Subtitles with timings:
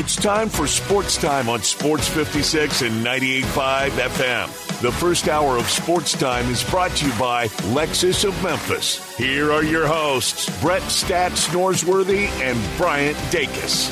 [0.00, 4.80] It's time for Sports Time on Sports 56 and 98.5 FM.
[4.80, 9.14] The first hour of Sports Time is brought to you by Lexus of Memphis.
[9.18, 13.90] Here are your hosts, Brett Stats Norsworthy and Bryant Dacus.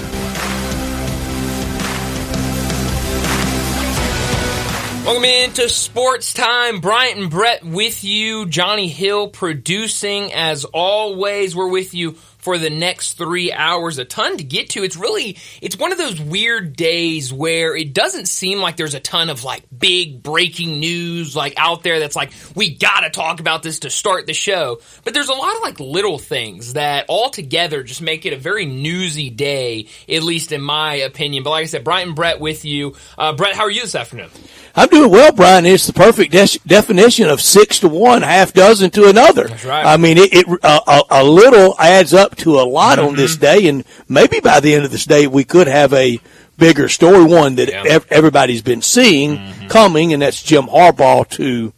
[5.05, 6.81] Welcome into Sports Time.
[6.81, 8.47] Bryant and Brett with you.
[8.47, 11.57] Johnny Hill producing as always.
[11.57, 12.17] We're with you
[12.49, 13.99] for the next three hours.
[13.99, 14.83] A ton to get to.
[14.83, 19.01] It's really, it's one of those weird days where it doesn't seem like there's a
[19.01, 23.63] ton of like big breaking news like out there that's like, we gotta talk about
[23.63, 24.81] this to start the show.
[25.05, 28.39] But there's a lot of like little things that all together just make it a
[28.39, 31.43] very newsy day, at least in my opinion.
[31.43, 32.97] But like I said, and Brett with you.
[33.19, 34.31] Uh, Brett, how are you this afternoon?
[34.79, 35.67] I'm doing well, Brian.
[35.67, 39.49] It's the perfect de- definition of six to one, half dozen to another.
[39.49, 39.85] That's right.
[39.85, 43.09] I mean, it, it uh, a, a, little adds up to a lot mm-hmm.
[43.09, 46.21] on this day, and maybe by the end of this day, we could have a
[46.59, 47.83] bigger story, one that Yeah.
[47.89, 49.67] ev- everybody's been seeing Mm-hmm.
[49.67, 51.73] coming, and that's Jim Harbaugh to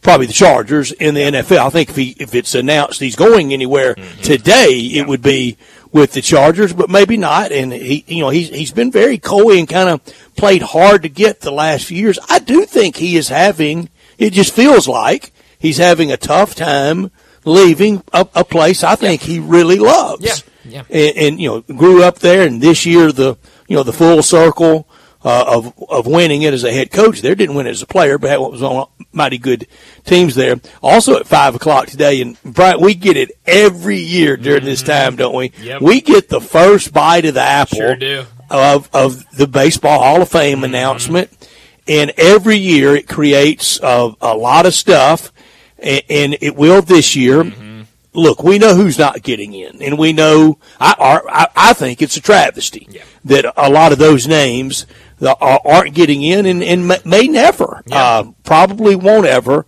[0.00, 1.66] probably the Chargers in the NFL.
[1.66, 4.22] I think if he if it's announced he's going anywhere Mm-hmm.
[4.22, 5.56] today, it would be
[5.92, 7.52] with the Chargers, but maybe not.
[7.52, 10.00] And he, you know, he's he's been very coy and kind of
[10.36, 12.18] played hard to get the last few years.
[12.28, 13.88] I do think he is having.
[14.18, 17.10] It just feels like he's having a tough time
[17.44, 20.24] leaving a, a place I think he really loves.
[20.24, 20.84] Yeah, yeah.
[20.90, 23.36] And, and you know, grew up there, and this year the
[23.68, 24.88] you know the full circle
[25.24, 27.34] uh, of of winning it as a head coach there.
[27.34, 29.66] Didn't win it as a player, but had what was on mighty good
[30.04, 30.60] teams there.
[30.82, 35.16] Also at five o'clock today, and Brian, we get it every year during this time,
[35.16, 35.50] don't we?
[35.50, 35.64] Mm-hmm.
[35.64, 35.82] Yep.
[35.82, 38.24] We get the first bite of the apple Sure do.
[38.52, 40.64] Of of the baseball Hall of Fame Mm-hmm.
[40.64, 41.48] announcement,
[41.88, 45.32] and every year it creates a, a lot of stuff,
[45.78, 47.42] and, and it will this year.
[47.44, 47.70] Mm-hmm.
[48.14, 52.16] Look, we know who's not getting in, and we know I I, I think it's
[52.18, 53.04] a travesty Yeah.
[53.24, 54.84] that a lot of those names
[55.22, 57.96] are, aren't getting in, and, and may- may never, Yeah.
[58.04, 59.64] uh, probably won't ever.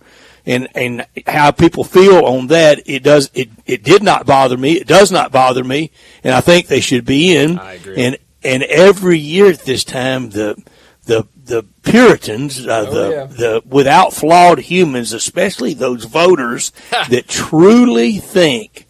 [0.47, 4.73] And and how people feel on that, it does it it did not bother me.
[4.73, 5.89] It does not bother me,
[6.23, 7.57] and I think they should be in.
[7.57, 7.95] I agree.
[7.97, 10.61] And and every year at this time, the
[11.05, 13.25] the the Puritans, uh, Oh, the yeah.
[13.25, 16.71] the without flawed humans, especially those voters
[17.09, 18.87] that truly think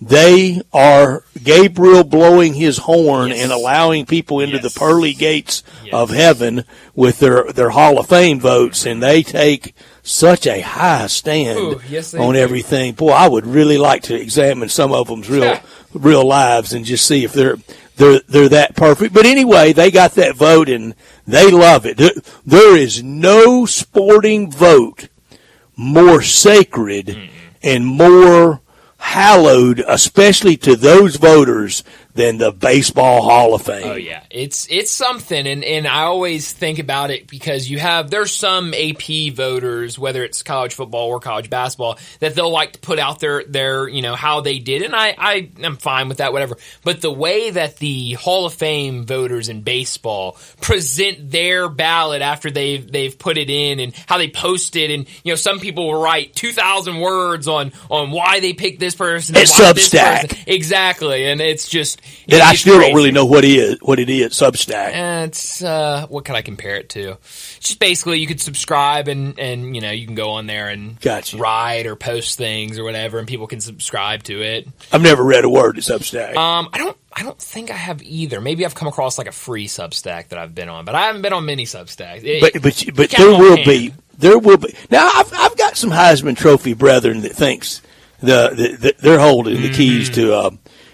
[0.00, 3.40] they are Gabriel blowing his horn Yes.
[3.42, 4.72] and allowing people into Yes.
[4.74, 5.94] the pearly gates Yes.
[5.94, 6.64] of heaven
[6.94, 11.80] with their their Hall of Fame votes, and they take such a high stand Ooh,
[12.18, 12.40] on do.
[12.40, 12.94] everything.
[12.94, 15.58] Boy, I would really like to examine some of them's real
[15.94, 17.58] real lives and just see if they're
[17.96, 19.14] they're they're that perfect.
[19.14, 20.94] But anyway, they got that vote and
[21.26, 21.96] they love it.
[21.96, 22.12] There,
[22.44, 25.08] there is no sporting vote
[25.76, 27.30] more sacred
[27.62, 28.60] and more
[28.98, 31.82] hallowed, especially to those voters,
[32.14, 33.82] than the baseball Hall of Fame.
[33.84, 38.10] Oh yeah, it's it's something, and and I always think about it because you have
[38.10, 42.78] there's some AP voters, whether it's college football or college basketball, that they'll like to
[42.80, 46.18] put out their their you know how they did, and I I am fine with
[46.18, 46.58] that, whatever.
[46.84, 52.50] But the way that the Hall of Fame voters in baseball present their ballot after
[52.50, 55.86] they've they've put it in, and how they post it, and you know some people
[55.90, 59.72] will write two thousand words on on why they picked this person, and It's why
[59.72, 60.28] this Substack.
[60.30, 60.44] person.
[60.46, 62.88] exactly, and it's just that I still crazy.
[62.90, 63.78] don't really know what it is.
[63.82, 65.22] What it is, Substack.
[65.22, 67.10] Uh, it's uh, what can I compare it to?
[67.12, 70.68] It's just basically you could subscribe and and you know you can go on there
[70.68, 71.36] and Gotcha.
[71.36, 74.68] write or post things or whatever, and people can subscribe to it.
[74.92, 76.36] I've never read a word of Substack.
[76.36, 78.40] Um, I don't I don't think I have either.
[78.40, 81.22] Maybe I've come across like a free Substack that I've been on, but I haven't
[81.22, 82.24] been on many Substacks.
[82.24, 83.66] It- but but but there will hand.
[83.68, 85.10] be there will be now.
[85.14, 87.82] I've I've got some Heisman Trophy brethren that thinks
[88.20, 90.14] the, the, the they're holding the keys Mm-hmm.
[90.20, 90.50] to uh,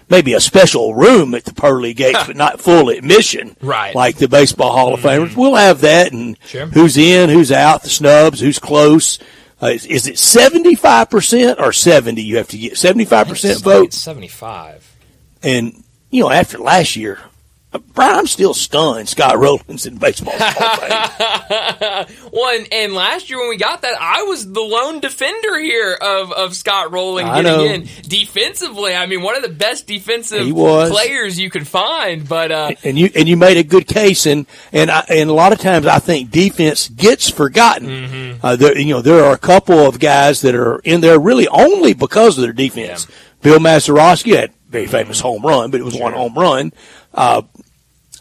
[0.09, 3.89] maybe a special room at the pearly gates, but not full admission, Right.
[3.89, 3.97] Mm-hmm.
[3.97, 5.35] Like the baseball Hall of Famers.
[5.35, 6.65] We'll have that, and Sure.
[6.67, 9.19] who's in, who's out, the snubs, who's close.
[9.61, 12.21] Uh, is, is it seventy five percent or seventy?
[12.23, 14.89] You have to get seventy five percent It's like vote, it's seventy five.
[15.43, 17.19] and you know after last year.
[17.93, 19.07] Brian, I'm still stunned.
[19.07, 22.15] Scott Rolen's in baseball Hall of Fame.
[22.33, 25.93] Well, and, and last year when we got that, I was the lone defender here
[25.93, 27.73] of, of Scott Rolen I getting know.
[27.73, 28.95] in defensively.
[28.95, 32.27] I mean, one of the best defensive players you could find.
[32.27, 35.33] But uh, and you and you made a good case, and and I, and a
[35.33, 37.87] lot of times I think defense gets forgotten.
[37.87, 38.45] Mm-hmm.
[38.45, 41.47] Uh, there, you know, there are a couple of guys that are in there really
[41.47, 43.07] only because of their defense.
[43.41, 46.73] Bill Mazeroski had a very famous home run, but it was one home run.
[47.13, 47.41] Uh,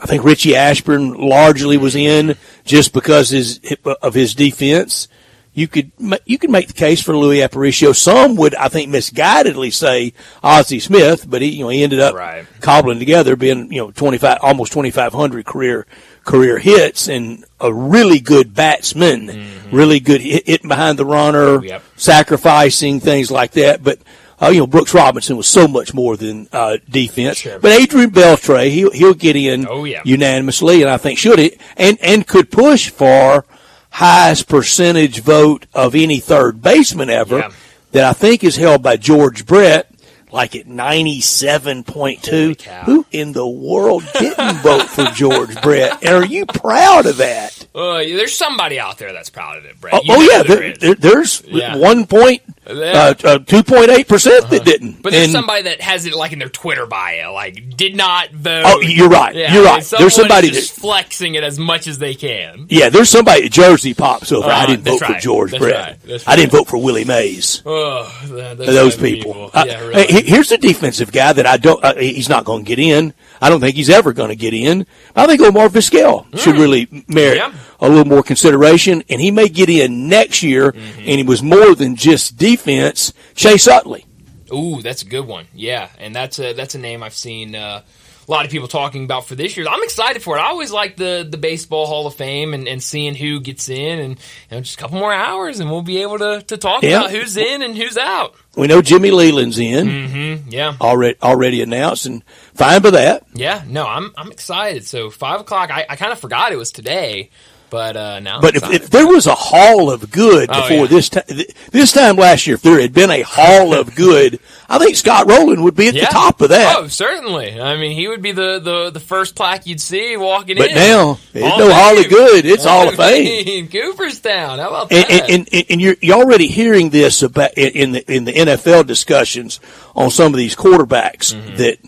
[0.00, 3.60] I think Richie Ashburn largely was in just because his
[4.02, 5.08] of his defense.
[5.54, 5.90] you could
[6.24, 7.94] you could make the case for Louis Aparicio.
[7.94, 10.12] Some would, I think, misguidedly say
[10.42, 12.46] Ozzie Smith, but he you know he ended up right.
[12.60, 15.84] cobbling together being you know twenty five almost twenty five hundred career
[16.24, 19.74] career hits and a really good batsman, mm-hmm.
[19.74, 21.82] really good hitting behind the runner, yep.
[21.96, 23.82] sacrificing things like that.
[23.82, 23.98] But
[24.40, 27.38] uh, you know, Brooks Robinson was so much more than uh, defense.
[27.38, 27.58] Sure.
[27.58, 30.02] But Adrian Beltre, he'll he'll get in oh, yeah.
[30.04, 33.44] unanimously, and I think should it and and could push for
[33.90, 37.50] highest percentage vote of any third baseman ever yeah.
[37.92, 39.90] that I think is held by George Brett,
[40.30, 42.62] like at 97.2.
[42.84, 46.04] Who in the world didn't vote for George Brett?
[46.04, 47.57] And are you proud of that?
[47.78, 49.94] Uh, there's somebody out there that's proud of it, Brett.
[49.94, 51.76] Oh, oh yeah, there, there, there's yeah.
[51.76, 54.64] one point, uh, uh, two point eight percent that Uh-huh.
[54.64, 55.00] didn't.
[55.02, 58.30] But there's And- somebody that has it like in their Twitter bio, like did not
[58.32, 58.62] vote.
[58.66, 59.34] Oh, you're right.
[59.34, 59.84] Yeah, You're right.
[59.84, 62.66] There's somebody is just that- flexing it as much as they can.
[62.68, 64.48] Yeah, there's somebody Jersey pops over.
[64.48, 65.20] I Uh, didn't that's vote for.
[65.20, 65.74] George That's Brett.
[65.76, 65.96] right.
[66.04, 67.62] That's I didn't vote for Willie Mays.
[67.64, 69.50] Oh, that, those people.
[69.54, 70.06] Uh, yeah, really.
[70.12, 71.82] hey, here's a defensive guy that I don't.
[71.84, 73.14] Uh, he's not going to get in.
[73.40, 74.86] I don't think he's ever going to get in.
[75.16, 77.52] I think Omar Vizquel should really merit Hmm.
[77.52, 77.58] Yeah.
[77.80, 80.72] a little more consideration, and he may get in next year.
[80.72, 80.98] Mm-hmm.
[81.00, 83.12] And he was more than just defense.
[83.34, 84.04] Chase Utley.
[84.52, 85.46] Ooh, that's a good one.
[85.54, 87.82] Yeah, and that's a that's a name I've seen uh,
[88.26, 89.66] a lot of people talking about for this year.
[89.68, 90.40] I'm excited for it.
[90.40, 93.98] I always like the the baseball Hall of Fame and, and seeing who gets in,
[93.98, 94.12] and
[94.50, 97.00] you know, just a couple more hours, and we'll be able to to talk Yeah.
[97.00, 98.34] about who's in and who's out.
[98.56, 100.48] We know Jimmy Leyland's in Mm-hmm.
[100.50, 102.24] Yeah, already already announced, and
[102.58, 103.24] fine by that.
[103.34, 103.62] yeah.
[103.66, 104.84] No, I'm I'm excited.
[104.84, 105.70] So five o'clock.
[105.70, 107.30] I, I kind of forgot it was today,
[107.70, 108.36] but uh, now.
[108.36, 110.86] I'm But if, if there was a hall of good Oh, before yeah.
[110.86, 111.24] this time,
[111.70, 115.28] this time last year, if there had been a hall of good, I think Scott
[115.28, 116.06] Rolen would be at yeah.
[116.06, 116.76] the top of that.
[116.78, 117.60] Oh, certainly.
[117.60, 120.74] I mean, he would be the, the, the first plaque you'd see walking but in.
[120.76, 121.04] But now,
[121.48, 122.44] Hall no hall of good.
[122.46, 123.46] It's all of Fame.
[123.46, 124.58] in Cooperstown.
[124.58, 125.30] How about And, that?
[125.30, 128.86] and, and, and you're, you're already hearing this about in in the, in the NFL
[128.86, 129.60] discussions
[129.94, 131.56] on some of these quarterbacks Mm-hmm.
[131.56, 131.78] that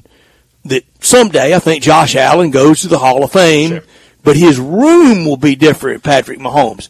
[0.65, 3.83] that someday I think Josh Allen goes to the Hall of Fame, Sure.
[4.23, 6.03] but his room will be different.
[6.03, 6.89] Patrick Mahomes,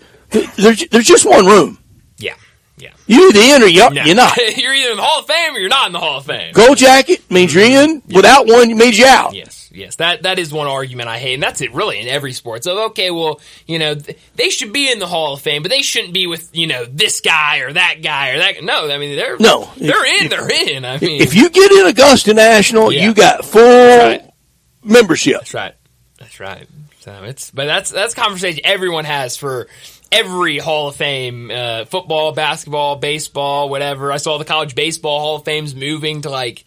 [0.56, 1.78] there's there's just one room.
[2.18, 2.34] yeah,
[2.78, 2.90] yeah.
[3.06, 4.04] You either in or you're, No.
[4.04, 4.36] you're not.
[4.56, 6.52] you're either in the Hall of Fame or you're not in the Hall of Fame.
[6.54, 8.02] Gold jacket means you're in.
[8.08, 9.34] Without one, means you're out.
[9.34, 9.96] Yes, yes.
[9.96, 12.64] That that is one argument I hate, and that's it really in every sport.
[12.64, 15.70] So okay, well, you know, th- they should be in the Hall of Fame, but
[15.70, 18.62] they shouldn't be with you know this guy or that guy or that.
[18.64, 19.70] No, I mean they're No.
[19.76, 20.84] they're If- in, they're in.
[20.84, 23.04] I mean, If you get in Augusta National, Yeah.
[23.04, 23.60] you got full
[23.98, 24.22] right.
[24.82, 25.38] membership.
[25.38, 25.74] That's right.
[26.18, 26.66] That's right.
[27.00, 29.68] So it's but that's that's conversation everyone has for
[30.12, 34.12] every Hall of Fame, uh, football, basketball, baseball, whatever.
[34.12, 36.64] I saw the college baseball Hall of Fame's moving to like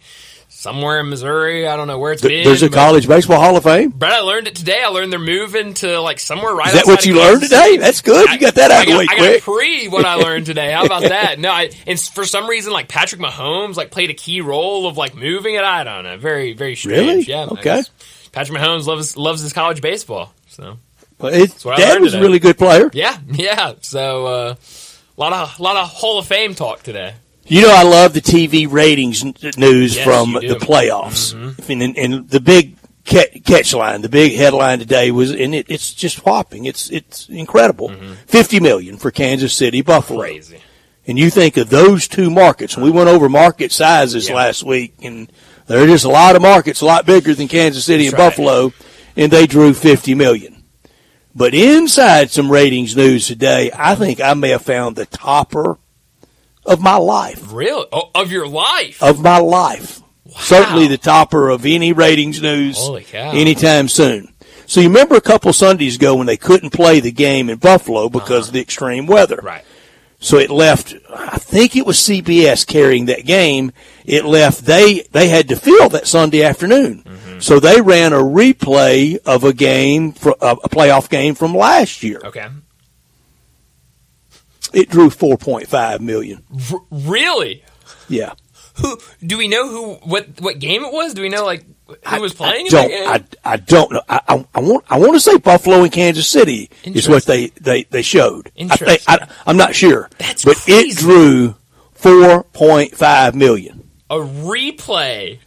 [0.54, 1.66] somewhere in Missouri.
[1.68, 2.44] I don't know where it's been.
[2.44, 3.90] There's a college baseball Hall of Fame.
[3.90, 4.82] But I learned it today.
[4.82, 6.68] I learned they're moving to like somewhere right.
[6.68, 7.76] Is that what you learned today?
[7.76, 8.30] That's good.
[8.30, 9.44] You got that out I of the got, way I quick.
[9.44, 10.72] got pre what I learned today.
[10.72, 11.38] How about that?
[11.38, 14.96] No, I, and for some reason, like Patrick Mahomes, like played a key role of
[14.96, 15.62] like moving it.
[15.64, 16.16] I don't know.
[16.16, 16.98] Very, very strange.
[16.98, 17.22] Really?
[17.22, 17.46] Yeah.
[17.50, 17.82] Okay.
[18.32, 20.32] Patrick Mahomes loves loves his college baseball.
[20.48, 20.78] So
[21.18, 21.46] Well,
[21.76, 22.90] Dad was a really good player.
[22.92, 23.74] yeah, yeah.
[23.82, 27.14] So uh, a lot of a lot of Hall of Fame talk today.
[27.46, 29.24] You know, I love the TV ratings
[29.56, 30.34] news Yes, from.
[30.34, 30.48] Mm-hmm.
[30.48, 31.32] the playoffs.
[31.68, 35.92] And, and the big ca- catch line, the big headline today was, and it, it's
[35.92, 36.64] just whopping.
[36.64, 37.92] It's it's incredible.
[38.26, 40.20] Fifty million for Kansas City, Buffalo.
[40.24, 40.32] Mm-hmm.
[40.32, 40.60] Crazy.
[41.06, 44.36] And you think of those two markets, and we went over market sizes Yeah.
[44.36, 45.30] last week, and
[45.66, 48.18] there are just a lot of markets, a lot bigger than Kansas City That's and
[48.20, 48.30] right.
[48.30, 48.72] Buffalo,
[49.14, 50.64] and they drew 50 million.
[51.34, 55.78] But inside some ratings news today, I think I may have found the topper
[56.66, 57.52] of my life.
[57.52, 57.86] Really?
[57.92, 59.02] Oh, of your life?
[59.02, 60.00] Of my life.
[60.36, 62.78] Certainly the topper of any ratings news
[63.14, 64.32] anytime soon.
[64.66, 68.08] So you remember a couple Sundays ago when they couldn't play the game in Buffalo
[68.08, 69.38] because of the extreme weather.
[69.38, 69.46] Uh-huh.
[69.46, 69.64] Right.
[70.20, 73.72] So it left, I think it was CBS carrying that game.
[74.06, 77.02] It left, they, they had to fill that Sunday afternoon.
[77.02, 77.40] Mm-hmm.
[77.40, 82.02] So they ran a replay of a game, fr- uh, a playoff game from last
[82.02, 82.22] year.
[82.24, 82.46] Okay.
[84.72, 86.42] It drew 4.5 million.
[86.72, 87.62] R- really?
[88.08, 88.34] Yeah.
[88.78, 91.14] Who do we know who what what game it was?
[91.14, 93.08] Do we know like who was playing I don't, game?
[93.08, 94.02] I, I don't know.
[94.08, 97.48] I, I, I want, I want to say Buffalo and Kansas City is what they,
[97.60, 98.48] they, they showed.
[98.48, 99.14] I think, Interesting.
[99.20, 100.10] I, I'm not sure.
[100.18, 100.88] That's but crazy.
[100.88, 101.54] it drew
[101.96, 103.88] 4.5 million.
[104.10, 105.38] a replay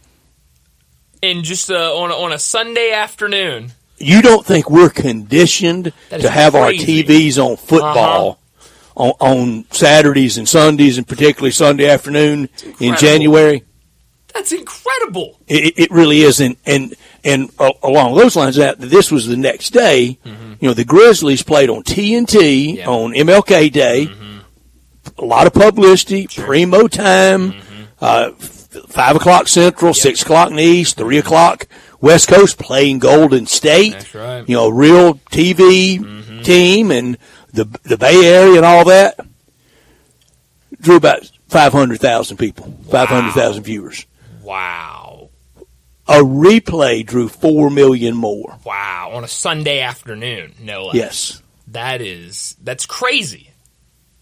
[1.20, 3.72] in just uh, on a, on a Sunday afternoon.
[3.98, 7.02] you don't think we're conditioned to have crazy.
[7.02, 8.38] our TVs on football
[8.98, 12.48] on, on Saturdays and Sundays, and particularly Sunday afternoon
[12.80, 12.96] in.
[12.96, 13.64] January?
[14.34, 15.38] That's incredible.
[15.46, 19.36] It, it really is, and and and uh, along those lines, that this was the
[19.36, 20.18] next day.
[20.24, 22.76] You know, the Grizzlies played on TNT Mm-hmm.
[22.78, 22.88] Yeah.
[22.88, 24.08] on MLK Day.
[25.16, 27.54] a lot of publicity, primo time,
[28.00, 31.66] uh, f- five o'clock central, six o'clock in the east, three o'clock
[32.00, 33.92] west coast playing Golden State.
[33.94, 34.48] That's right.
[34.48, 37.16] You know, real TV team and
[37.52, 39.18] the, the Bay Area and all that.
[40.80, 44.06] Drew about 500,000 people, 500,000 viewers.
[44.42, 45.30] Wow.
[46.06, 48.58] A replay drew 4 million more.
[48.64, 49.10] Wow.
[49.14, 50.94] On a Sunday afternoon, no less.
[50.94, 51.42] Yes.
[51.68, 53.50] That is, that's crazy.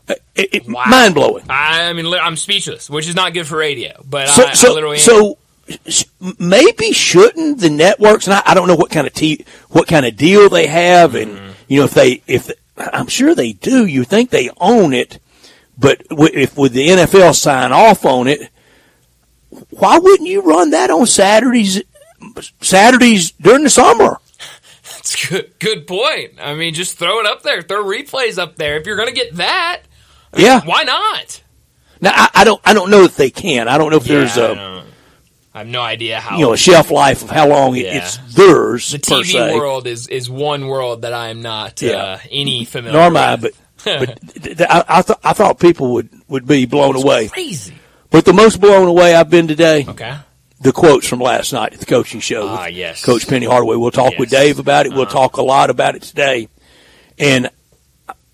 [0.09, 0.85] It, it, Wow.
[0.89, 1.45] Mind blowing.
[1.51, 4.75] I mean, I'm speechless, which is not good for radio, but So, I, so, I
[4.75, 5.39] literally so
[6.39, 8.27] maybe shouldn't the networks?
[8.27, 11.15] And I, I don't know what kind of t- what kind of deal they have,
[11.17, 11.51] and Mm-hmm.
[11.69, 13.87] you know if they if I'm sure they do.
[13.87, 15.19] You think they own it,
[15.79, 18.51] but if would the NFL sign off on it?
[19.71, 21.83] Why wouldn't you run that on Saturdays?
[22.61, 24.19] Saturdays during the summer.
[24.83, 26.33] That's a good, good point.
[26.41, 27.63] I mean, just throw it up there.
[27.63, 28.77] Throw replays up there.
[28.77, 29.83] If you're going to get that,
[30.37, 30.61] Yeah.
[30.65, 31.43] why not?
[32.01, 33.69] Now I, I don't I don't know if they can.
[33.69, 34.83] I don't know if there's Yeah, I a
[35.57, 36.37] I have no idea how.
[36.37, 37.97] you know a shelf life of how long it, Yeah.
[37.99, 38.91] it's theirs.
[38.91, 43.07] the TV world is, is one world that I am not uh, any familiar Nor
[43.07, 43.43] am I, with.
[43.83, 47.29] but but th- th- I, I, th- I thought people would, would be blown away.
[47.29, 47.75] Crazy.
[48.11, 50.17] But the most blown away I've been today, Okay.
[50.61, 52.47] the quotes from last night at the coaching show.
[52.49, 53.03] Ah, yes.
[53.05, 53.77] Coach Penny Hardaway.
[53.77, 54.93] We'll talk with Dave about it.
[54.93, 55.13] We'll Uh-huh.
[55.13, 56.49] talk a lot about it today.
[57.19, 57.49] And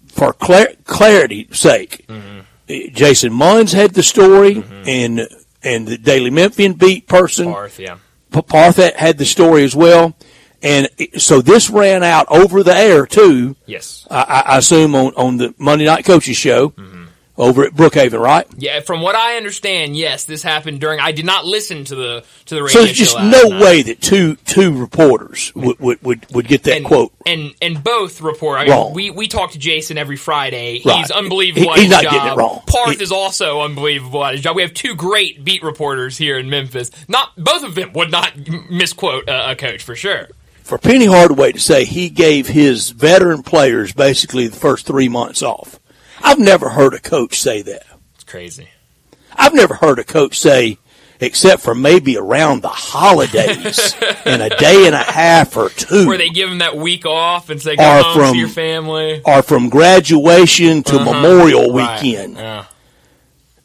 [0.09, 2.95] for clar- clarity's sake, Mm-hmm.
[2.95, 5.29] Jason Munz had the story, and
[5.62, 7.99] and the Daily Memphian beat person Parth, yeah.
[8.31, 10.14] Parth had the story as well.
[10.62, 10.88] And
[11.19, 13.57] so this ran out over the air too.
[13.66, 14.07] Yes.
[14.11, 16.92] I, I assume on, on the Monday Night Coaches show Mm-hmm.
[17.39, 18.47] Over at Brookhaven, right?
[18.59, 21.01] Yeah, from what I understand, yes, this happened during.
[21.01, 22.73] I did not listen to the to the radio.
[22.81, 23.62] So there's just no night.
[23.62, 27.12] way that two two reporters would would, would, would get that and, quote.
[27.25, 28.59] And and both report.
[28.59, 28.93] I mean, Wrong.
[28.95, 30.83] we we talk to Jason every Friday.
[30.85, 30.99] Right.
[30.99, 31.62] He's unbelievable.
[31.62, 32.12] He- at he's his not job.
[32.12, 32.62] getting it wrong.
[32.67, 34.55] Parth He- is also unbelievable at his job.
[34.57, 36.91] We have two great beat reporters here in Memphis.
[37.09, 38.33] Not both of them would not
[38.71, 40.29] misquote a, a coach for sure.
[40.62, 45.43] For Penny Hardaway to say he gave his veteran players basically the first three months
[45.43, 45.81] off.
[46.23, 47.85] I've never heard a coach say that.
[48.14, 48.69] It's crazy.
[49.35, 50.79] I've never heard a coach say,
[51.21, 53.95] except for maybe around the holidays
[54.26, 56.07] in a day and a half or two.
[56.07, 59.23] Where they give them that week off and say, "Go home, from- see your family."
[59.25, 62.00] or from graduation to Memorial Right.
[62.02, 62.37] weekend.
[62.37, 62.64] Yeah.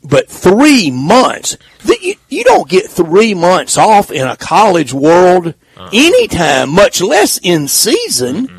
[0.04, 5.48] But three months, th- you, you don't get three months off in a college world
[5.76, 5.90] Uh-huh.
[5.92, 8.46] anytime, much less in season.
[8.46, 8.57] No,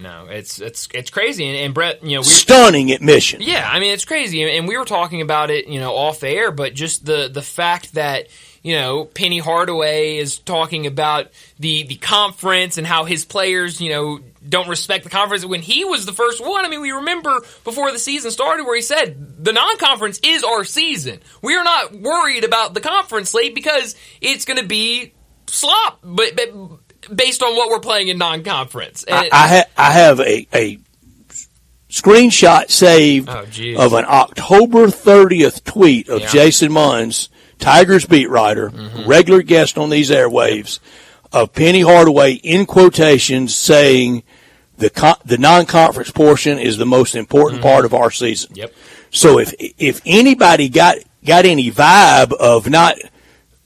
[0.00, 1.46] no, it's it's it's crazy.
[1.46, 3.42] And, and Brett, you know, we, Stunning admission.
[3.42, 6.50] Yeah, I mean it's crazy, and we were talking about it, you know, off air.
[6.50, 8.28] But just the the fact that
[8.62, 11.28] you know Penny Hardaway is talking about
[11.58, 15.84] the the conference and how his players, you know, don't respect the conference when he
[15.84, 16.64] was the first one.
[16.64, 20.64] I mean, we remember before the season started where he said the non-conference is our
[20.64, 21.20] season.
[21.42, 25.12] We are not worried about the conference slate because it's going to be
[25.46, 26.36] slop, but.
[26.36, 26.80] but
[27.14, 30.78] Based on what we're playing in non-conference, I, I, ha- I have a, a
[31.88, 33.44] screenshot saved Oh,
[33.84, 36.26] of an October 30th tweet of Yeah.
[36.26, 36.36] Mm-hmm.
[36.36, 38.70] Jason Munz, Tigers beat writer,
[39.06, 40.78] regular guest on these airwaves,
[41.32, 44.22] of Penny Hardaway in quotations saying
[44.78, 48.52] the con- the non-conference portion is the most important part of our season.
[48.54, 48.72] Yep.
[49.10, 52.96] So if if anybody got got any vibe of not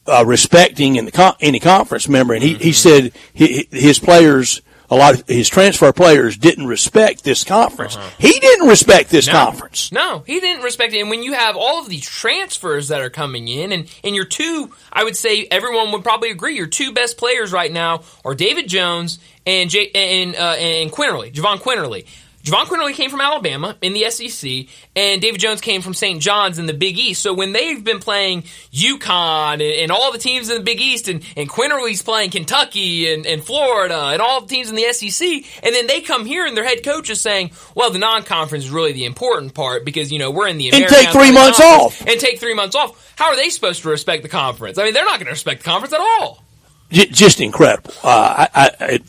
[0.06, 4.60] uh, respecting in the con- any conference member, and he, he said he, his players,
[4.90, 7.96] a lot of his transfer players didn't respect this conference.
[8.18, 9.90] He didn't respect this conference.
[9.92, 11.00] No, he didn't respect it.
[11.00, 14.26] And when you have all of these transfers that are coming in, and, and your
[14.26, 18.34] two, I would say everyone would probably agree, your two best players right now are
[18.34, 22.06] David Jones and J- and uh, and Quinerly, Jahvon Quinerly.
[22.44, 26.20] Jahvon Quinerly came from Alabama in the SEC, and David Jones came from St.
[26.20, 27.22] John's in the Big East.
[27.22, 31.08] So when they've been playing UConn and, and all the teams in the Big East,
[31.08, 35.26] and, and Quinerly's playing Kentucky and, and Florida and all the teams in the SEC,
[35.62, 38.70] and then they come here and their head coach is saying, well, the non-conference is
[38.70, 41.98] really the important part because, you know, we're in the And take three months off.
[42.06, 43.14] And take three months off.
[43.16, 44.76] How are they supposed to respect the conference?
[44.76, 46.44] I mean, they're not going to respect the conference at all.
[46.90, 47.94] J- just incredible.
[48.02, 49.00] Uh, I, I, I,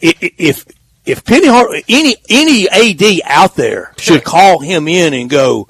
[0.00, 0.64] if
[1.04, 5.68] if Penny Hart, any any AD out there should call him in and go,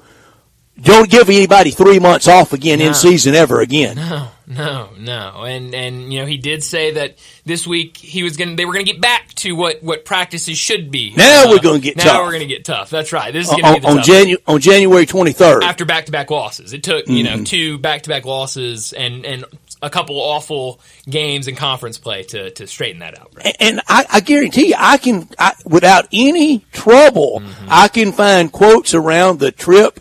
[0.81, 2.87] don't give anybody three months off again No.
[2.87, 3.95] in season ever again.
[3.95, 5.43] No, no, no.
[5.43, 8.73] And and you know, he did say that this week he was going they were
[8.73, 11.13] going to get back to what what practices should be.
[11.13, 12.21] Uh, Now we're gonna get now tough.
[12.23, 12.89] we're going to get tough.
[12.89, 13.31] That's right.
[13.33, 14.03] This is On, going to be the on.
[14.03, 15.63] Janu- on January twenty third.
[15.63, 16.73] after back to back losses.
[16.73, 17.37] It took, you Mm-hmm.
[17.39, 19.45] know, two back to back losses and and
[19.81, 20.79] a couple awful
[21.09, 23.31] games in conference play to to straighten that out.
[23.35, 23.55] Right?
[23.59, 27.67] and I, I guarantee you, I can, I, without any trouble, Mm-hmm.
[27.69, 29.99] I can find quotes around the trip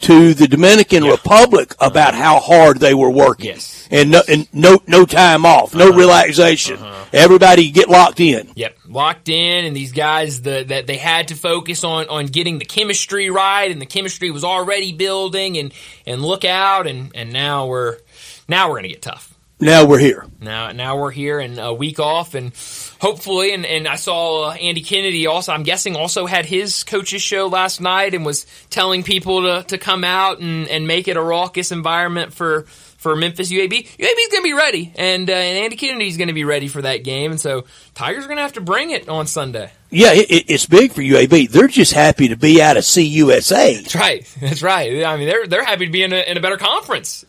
[0.00, 1.12] to the Dominican yeah.
[1.12, 3.46] Republic about how hard they were working.
[3.46, 3.88] Yes.
[3.90, 5.98] And no, and no, no time off, no uh-huh.
[5.98, 6.76] relaxation.
[6.76, 7.04] Uh-huh.
[7.12, 8.50] Everybody get locked in.
[8.54, 12.58] Yep, locked in, and these guys the, that they had to focus on on getting
[12.58, 15.74] the chemistry right, and the chemistry was already building, and
[16.06, 17.98] and look out, and and now we're
[18.52, 19.32] now we're gonna get tough
[19.62, 20.26] now we're here.
[20.40, 22.52] Now, now we're here and a week off, and
[23.00, 25.52] hopefully, and, and I saw uh, Andy Kennedy also.
[25.52, 29.78] I'm guessing also had his coaches show last night and was telling people to, to
[29.78, 33.70] come out and, and make it a raucous environment for for Memphis UAB.
[33.70, 36.82] UAB's going to be ready, and, uh, and Andy Kennedy's going to be ready for
[36.82, 39.72] that game, and so Tigers are going to have to bring it on Sunday.
[39.90, 41.50] Yeah, it, it's big for UAB.
[41.50, 43.82] They're just happy to be out of CUSA.
[43.82, 44.36] That's right.
[44.40, 45.04] That's right.
[45.04, 47.24] I mean, they're they're happy to be in a, in a better conference.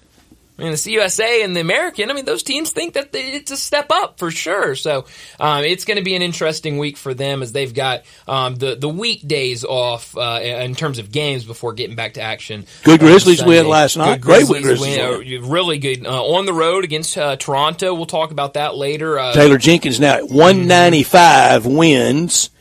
[0.57, 3.57] I mean, the CUSA and the American, I mean, those teams think that it's a
[3.57, 4.75] step up for sure.
[4.75, 5.05] So
[5.39, 8.75] um, it's going to be an interesting week for them as they've got um, the,
[8.75, 12.67] the weekdays off uh, in terms of games before getting back to action.
[12.83, 14.21] Good Grizzlies win last night.
[14.21, 15.19] Good Great Grizzlies win.
[15.19, 15.43] win.
[15.43, 16.05] Uh, really good.
[16.05, 17.95] Uh, on the road against uh, Toronto.
[17.95, 19.17] We'll talk about that later.
[19.17, 21.75] Uh, Taylor Jenkins now at 195 mm-hmm.
[21.75, 22.51] wins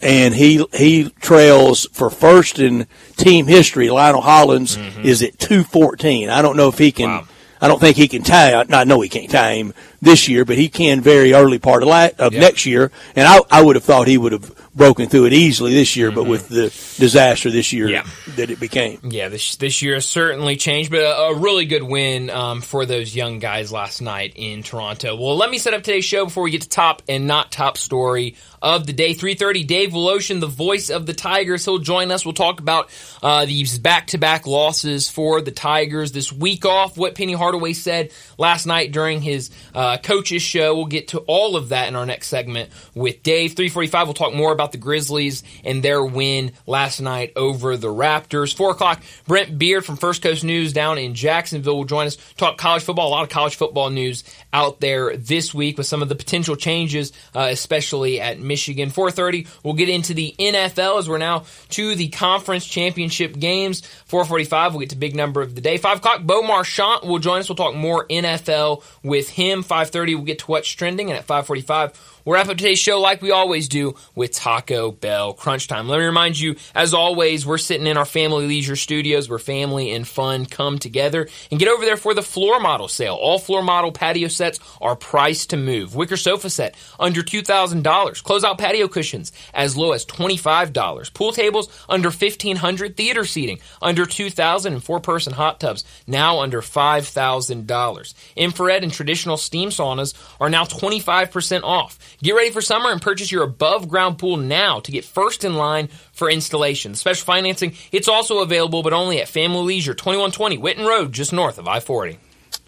[0.00, 3.88] and he he trails for first in team history.
[3.88, 5.04] Lionel Hollins mm-hmm.
[5.04, 6.28] is at two fourteen.
[6.28, 7.26] I don't know if he can wow.
[7.62, 8.66] I don't think he can tie.
[8.70, 11.88] I know he can't tie him this year, but he can very early part of,
[11.88, 12.40] la- of yep.
[12.40, 12.90] next year.
[13.14, 16.08] And I, I would have thought he would have broken through it easily this year,
[16.08, 16.16] mm-hmm.
[16.16, 16.64] but with the
[16.98, 18.06] disaster this year yeah.
[18.36, 18.98] that it became.
[19.04, 22.84] Yeah, this this year has certainly changed, but a, a really good win um, for
[22.84, 25.14] those young guys last night in Toronto.
[25.14, 27.78] Well, let me set up today's show before we get to top and not top
[27.78, 29.14] story of the day.
[29.14, 31.64] 3.30, Dave Woloshin, the voice of the Tigers.
[31.64, 32.24] He'll join us.
[32.24, 32.88] We'll talk about
[33.22, 38.64] uh, these back-to-back losses for the Tigers this week off, what Penny Hardaway said last
[38.66, 40.76] night during his uh, coaches show.
[40.76, 43.54] We'll get to all of that in our next segment with Dave.
[43.54, 48.56] 3.45, we'll talk more about the Grizzlies and their win last night over the Raptors.
[48.56, 52.16] Four o'clock, Brent Beard from First Coast News down in Jacksonville will join us.
[52.36, 53.08] Talk college football.
[53.08, 56.56] A lot of college football news out there this week with some of the potential
[56.56, 58.90] changes, uh, especially at Michigan.
[58.90, 63.80] 4:30, we'll get into the NFL as we're now to the conference championship games.
[64.06, 65.78] 4:45, we'll get to big number of the day.
[65.78, 67.48] Five o'clock, Bo Marchant will join us.
[67.48, 69.62] We'll talk more NFL with him.
[69.62, 71.92] 5:30, we'll get to what's trending, and at 5:45.
[72.24, 75.88] We'll wrap up today's show like we always do with Taco Bell Crunch Time.
[75.88, 79.90] Let me remind you, as always, we're sitting in our family leisure studios where family
[79.90, 81.28] and fun come together.
[81.50, 83.14] And get over there for the floor model sale.
[83.14, 85.96] All floor model patio sets are priced to move.
[85.96, 87.82] Wicker sofa set under $2,000.
[87.82, 91.14] Closeout patio cushions as low as $25.
[91.14, 96.62] Pool tables under 1500 Theater seating under 2000 and four person hot tubs now under
[96.62, 98.14] $5,000.
[98.36, 101.98] Infrared and traditional steam saunas are now 25% off.
[102.22, 105.56] Get ready for summer and purchase your above ground pool now to get first in
[105.56, 106.94] line for installation.
[106.94, 111.58] Special financing, it's also available, but only at Family Leisure, 2120 Whitten Road, just north
[111.58, 112.20] of I 40.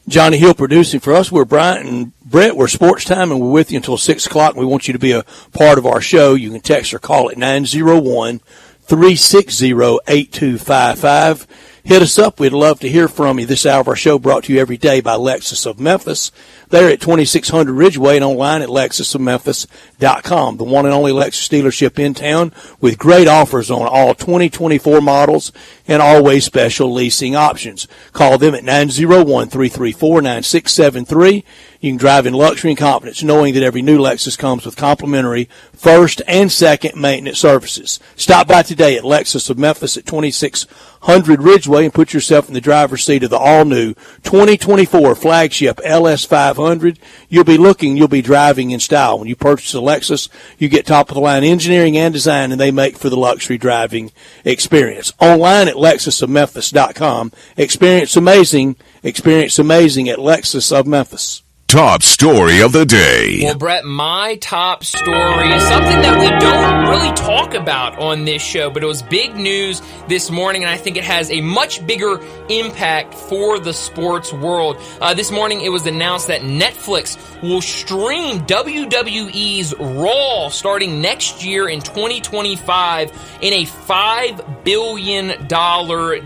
[0.08, 1.30] Johnny Hill producing for us.
[1.30, 2.56] We're Bryant and Brett.
[2.56, 4.56] We're Sports Time, and we're with you until 6 o'clock.
[4.56, 6.34] We want you to be a part of our show.
[6.34, 8.40] You can text or call at 901
[8.82, 11.46] 360 8255
[11.84, 12.40] hit us up.
[12.40, 13.46] We'd love to hear from you.
[13.46, 16.32] This hour of our show brought to you every day by Lexus of Memphis.
[16.70, 20.56] They're at 2600 Ridgeway and online at lexusofmemphis.com.
[20.56, 25.52] The one and only Lexus dealership in town with great offers on all 2024 models
[25.86, 27.86] and always special leasing options.
[28.12, 31.44] Call them at 901-334-9673.
[31.84, 35.50] You can drive in luxury and confidence knowing that every new Lexus comes with complimentary
[35.74, 38.00] first and second maintenance services.
[38.16, 42.62] Stop by today at Lexus of Memphis at 2600 Ridgeway and put yourself in the
[42.62, 43.92] driver's seat of the all new
[44.22, 46.96] 2024 flagship LS500.
[47.28, 49.18] You'll be looking, you'll be driving in style.
[49.18, 52.58] When you purchase a Lexus, you get top of the line engineering and design and
[52.58, 54.10] they make for the luxury driving
[54.42, 55.12] experience.
[55.20, 57.32] Online at lexusofmemphis.com.
[57.56, 61.43] Experience amazing, experience amazing at Lexus of Memphis
[61.74, 63.40] top story of the day.
[63.42, 68.40] Well, Brett, my top story is something that we don't really talk about on this
[68.40, 71.84] show, but it was big news this morning, and I think it has a much
[71.84, 74.76] bigger impact for the sports world.
[75.00, 81.68] Uh, this morning, it was announced that Netflix will stream WWE's Raw starting next year
[81.68, 85.48] in 2025 in a $5 billion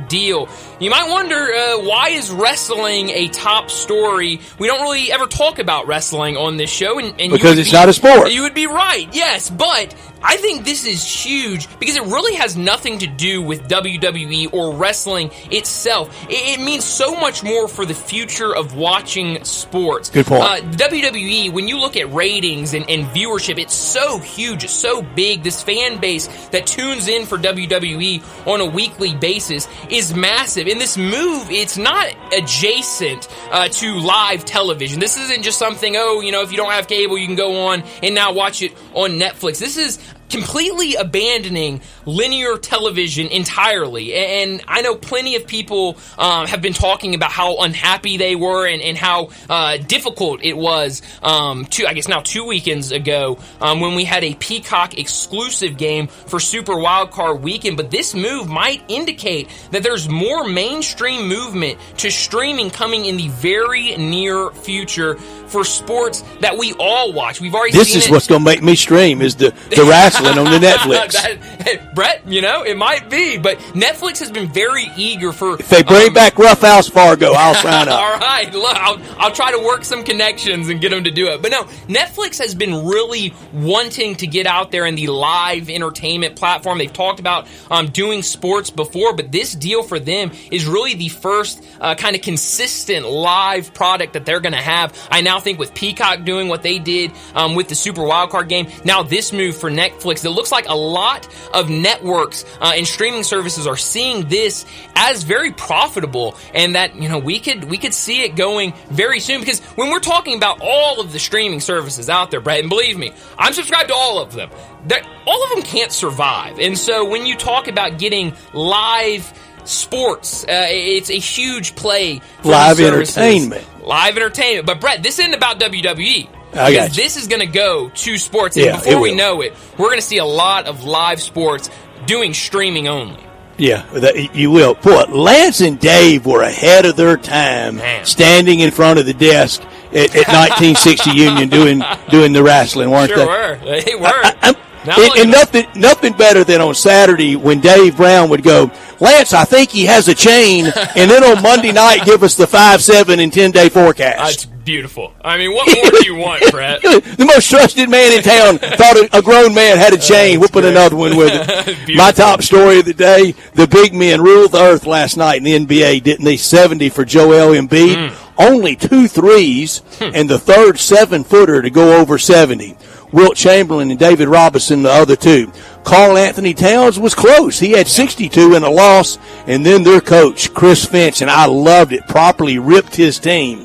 [0.09, 0.47] deal.
[0.81, 4.41] You might wonder uh, why is wrestling a top story?
[4.61, 7.77] We don't really ever talk about wrestling on this show, and, and because it's be,
[7.77, 8.31] not a sport.
[8.31, 12.57] You would be right, yes, but I think this is huge because it really has
[12.57, 16.15] nothing to do with WWE or wrestling itself.
[16.29, 20.11] It, it means so much more for the future of watching sports.
[20.11, 20.43] Good point.
[20.43, 25.03] Uh, WWE, when you look at ratings and, and viewership, it's so huge, it's so
[25.03, 25.43] big.
[25.43, 30.67] This fan base that tunes in for WWE on a weekly basis is massive.
[30.67, 35.01] And this move, it's not adjacent uh, to live television.
[35.01, 37.67] This isn't just something, oh, you know, if you don't have cable, you can go
[37.69, 39.59] on and now watch it on Netflix.
[39.59, 44.15] This is completely abandoning linear television entirely.
[44.15, 48.67] And I know plenty of people um, have been talking about how unhappy they were
[48.67, 53.39] and, and how uh, difficult it was um, two, I guess now two weekends ago
[53.61, 57.77] um, when we had a Peacock exclusive game for Super Wildcard Weekend.
[57.77, 63.29] But this move might indicate that there's more mainstream movement to streaming coming in the
[63.29, 65.17] very near future
[65.49, 67.41] for sports that we all watch.
[67.41, 68.11] We've already this is it.
[68.11, 69.77] what's going to make me stream is the the
[70.23, 71.13] wrestling on the Netflix.
[71.13, 75.55] that, Brett, you know, it might be, but Netflix has been very eager for.
[75.55, 78.01] If they bring um, back Rough House Fargo, I'll sign up.
[78.01, 81.29] all right, look, I'll, I'll try to work some connections and get them to do
[81.29, 81.43] it.
[81.43, 86.37] But no, Netflix has been really wanting to get out there in the live entertainment
[86.37, 86.79] platform.
[86.79, 91.09] They've talked about um, doing sports before, but this deal for them is really the
[91.09, 94.97] first uh, kind of consistent live product that they're going to have.
[95.11, 98.69] I now think with Peacock doing what they did um, with the Super Wildcard game,
[98.85, 103.23] now this move for Netflix, it looks like a lot of networks uh, and streaming
[103.23, 107.95] services are seeing this as very profitable, and that you know we could we could
[107.95, 109.41] see it going very soon.
[109.41, 112.99] Because when we're talking about all of the streaming services out there, Brett, and believe
[112.99, 114.51] me, I'm subscribed to all of them.
[114.87, 119.33] That all of them can't survive, and so when you talk about getting live
[119.69, 120.45] sports.
[120.45, 123.67] Uh, it's a huge play live entertainment.
[123.85, 124.67] Live entertainment.
[124.67, 126.38] But Brett, this isn't about WWE.
[126.55, 128.57] I because this is going to go to sports.
[128.57, 131.71] And Yeah, before we know it, we're going to see a lot of live sports
[132.07, 133.19] doing streaming only.
[133.59, 134.75] Yeah, that, you will.
[134.75, 138.05] Boy, Lance and Dave were ahead of their time, Man.
[138.05, 139.61] standing in front of the desk
[139.93, 143.27] at, at 1960 Union doing doing the wrestling, weren't Sure they?
[143.27, 143.81] were.
[143.83, 144.07] They were.
[144.43, 144.55] I'm-
[144.87, 149.33] Now and, and nothing, nothing better than on Saturday when Dave Brown would go, Lance,
[149.35, 152.81] I think he has a chain, and then on Monday night give us the five,
[152.81, 154.49] seven, and ten day forecast.
[154.69, 155.15] Beautiful.
[155.25, 156.83] I mean, what more do you want, Brett?
[156.83, 160.61] the most trusted man in town thought a, a grown man had a chain, whooping
[160.61, 160.71] great.
[160.73, 161.89] another one with it.
[161.97, 165.45] My top story of the day: the big men ruled the earth last night in
[165.45, 166.37] the NBA, didn't they?
[166.37, 168.33] Seventy for Joel Embiid, Hmm.
[168.39, 172.77] only two threes, and the third seven footer to go over seventy.
[173.11, 175.51] Wilt Chamberlain and David Robinson, the other two.
[175.85, 177.59] Karl-Anthony Towns was close.
[177.59, 181.95] He had 62 in a loss, and then their coach, Chris Finch, and I loved
[181.95, 183.65] it, properly ripped his team.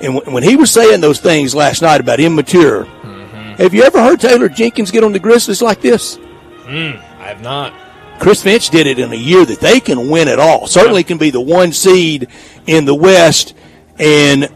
[0.00, 3.62] And when, when he was saying those things last night about immature, mm-hmm.
[3.62, 6.16] have you ever heard Taylor Jenkins get on the Grizzlies like this?
[6.64, 7.72] Hmm, I have not.
[8.18, 10.66] Chris Finch did it in a year that they can win it all.
[10.66, 12.28] Certainly can be the one seed
[12.66, 13.54] in the West,
[13.98, 14.48] and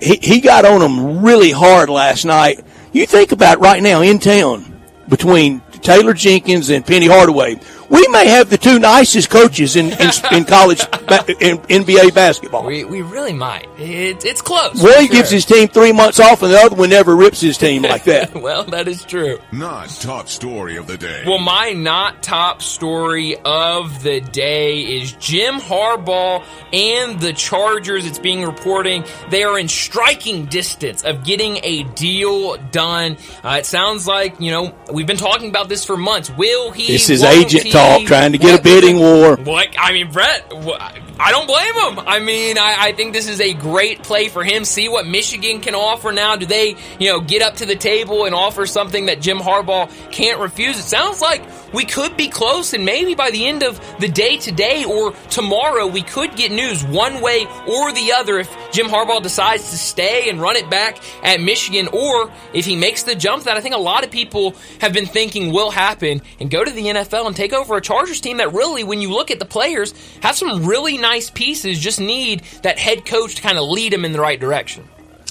[0.00, 2.64] he, he got on them really hard last night.
[2.92, 7.58] You think about right now in town between Taylor Jenkins and Penny Hardaway,
[7.92, 12.64] we may have the two nicest coaches in in, in college in NBA basketball.
[12.64, 13.68] We, we really might.
[13.76, 14.82] It, it's close.
[14.82, 17.58] One for gives his team three months off, and the other one never rips his
[17.58, 18.34] team like that.
[18.34, 19.38] Well, that is true.
[19.52, 21.22] Not top story of the day.
[21.26, 28.06] Well, my not top story of the day is Jim Harbaugh and the Chargers.
[28.06, 33.18] It's being reporting they are in striking distance of getting a deal done.
[33.44, 36.30] Uh, it sounds like you know we've been talking about this for months.
[36.30, 36.86] Will he?
[36.86, 37.81] This is agent he?
[37.82, 39.36] Talk, trying to get a bidding war.
[39.36, 42.04] What I mean, Brett, wh- I don't blame him.
[42.04, 44.64] I mean, I, I think this is a great play for him.
[44.64, 46.34] See what Michigan can offer now.
[46.34, 49.88] Do they, you know, get up to the table and offer something that Jim Harbaugh
[50.10, 50.80] can't refuse?
[50.80, 54.36] It sounds like we could be close, and maybe by the end of the day
[54.36, 59.22] today or tomorrow, we could get news one way or the other if Jim Harbaugh
[59.22, 63.44] decides to stay and run it back at Michigan, or if he makes the jump
[63.44, 66.70] that I think a lot of people have been thinking will happen and go to
[66.70, 69.44] the NFL and take over a Chargers team that really, when you look at the
[69.44, 73.92] players, have some really nice pieces, just need that head coach to kind of lead
[73.92, 74.88] them in the right direction.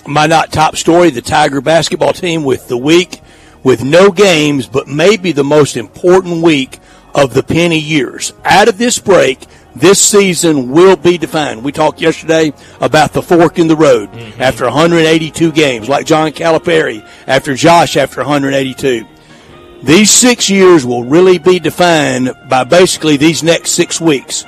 [0.07, 3.21] my not top story, the Tiger basketball team with the week
[3.63, 6.79] with no games, but maybe the most important week
[7.13, 8.33] of the penny years.
[8.45, 9.39] Out of this break,
[9.75, 11.63] this season will be defined.
[11.63, 14.41] We talked yesterday about the fork in the road mm-hmm.
[14.41, 19.05] after 182 games, like John Calipari after Josh after 182.
[19.83, 24.45] These six years will really be defined by basically these next six weeks.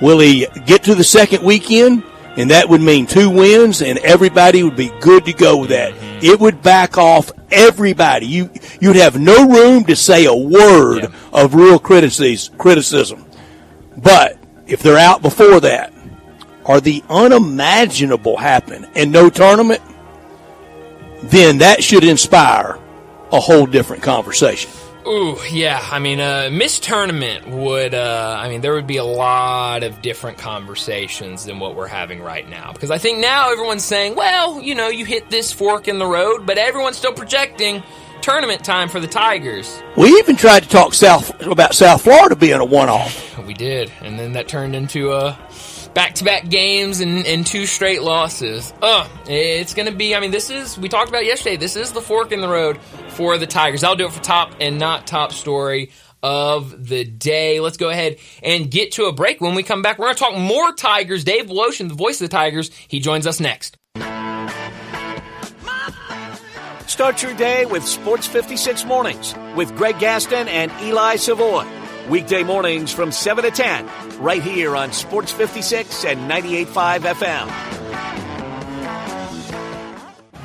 [0.00, 2.04] Will he get to the second weekend?
[2.36, 5.92] And that would mean two wins, and everybody would be good to go with that.
[6.22, 8.26] It would back off everybody.
[8.26, 11.10] You you'd have no room to say a word yeah.
[11.32, 12.56] of real criticism.
[12.56, 13.26] Criticism,
[13.96, 15.92] but if they're out before that,
[16.64, 19.82] or the unimaginable happen and no tournament,
[21.24, 22.78] then that should inspire
[23.32, 24.70] a whole different conversation.
[25.06, 25.86] Ooh, yeah.
[25.90, 30.02] I mean, uh, Miss Tournament would, uh, I mean, there would be a lot of
[30.02, 32.72] different conversations than what we're having right now.
[32.72, 36.06] Because I think now everyone's saying, well, you know, you hit this fork in the
[36.06, 37.82] road, but everyone's still projecting
[38.20, 39.82] tournament time for the Tigers.
[39.96, 43.38] We even tried to talk South about South Florida being a one-off.
[43.38, 45.38] We did, and then that turned into a
[45.94, 48.72] back-to-back games and, and two straight losses.
[48.82, 50.14] Ugh, it's going to be.
[50.14, 51.56] I mean, this is we talked about yesterday.
[51.56, 53.84] This is the fork in the road for the Tigers.
[53.84, 55.90] I'll do it for top and not top story
[56.22, 57.60] of the day.
[57.60, 59.40] Let's go ahead and get to a break.
[59.40, 61.24] When we come back, we're going to talk more Tigers.
[61.24, 63.76] Dave Woloshin, the voice of the Tigers, he joins us next.
[66.86, 71.64] Start your day with Sports 56 Mornings with Greg Gaston and Eli Savoy.
[72.10, 77.70] Weekday mornings from 7 to 10, right here on Sports 56 and 98.5 FM.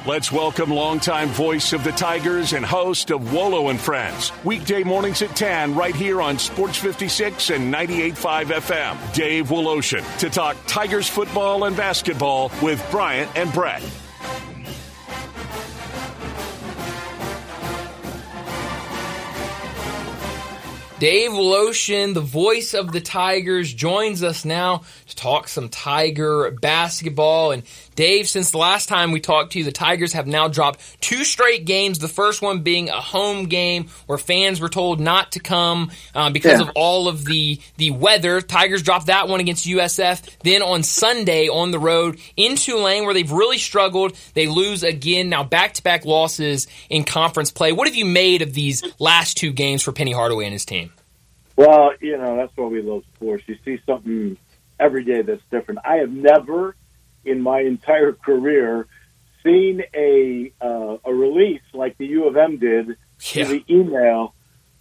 [0.06, 4.32] Let's welcome longtime voice of the Tigers and host of Wolo and Friends.
[4.44, 9.14] Weekday mornings at 10, right here on Sports 56 and 98.5 FM.
[9.16, 13.82] Dave Woloshin to talk Tigers football and basketball with Bryant and Brett.
[20.98, 27.52] Dave Woloshin, the voice of the Tigers, joins us now to talk some Tiger basketball.
[27.52, 27.64] And
[27.96, 31.24] Dave, since the last time we talked to you, the Tigers have now dropped two
[31.24, 32.00] straight games.
[32.00, 36.30] The first one being a home game where fans were told not to come uh,
[36.30, 36.68] because yeah.
[36.68, 38.42] of all of the the weather.
[38.42, 40.38] Tigers dropped that one against USF.
[40.44, 45.30] Then on Sunday on the road in Tulane, where they've really struggled, they lose again.
[45.30, 47.72] Now back to back losses in conference play.
[47.72, 50.92] What have you made of these last two games for Penny Hardaway and his team?
[51.56, 53.44] Well, you know that's why we love sports.
[53.48, 54.38] You see something
[54.80, 55.80] every day that's different.
[55.86, 56.76] I have never
[57.26, 58.88] in my entire career
[59.44, 62.98] seen a uh, a release like the U of M did
[63.34, 63.46] yeah.
[63.46, 64.34] the email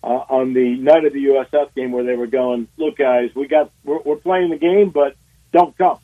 [0.02, 3.46] uh, on the night of the USF game where they were going, "Look, guys, we
[3.46, 5.16] got we're, we're playing the game, but
[5.52, 5.98] don't come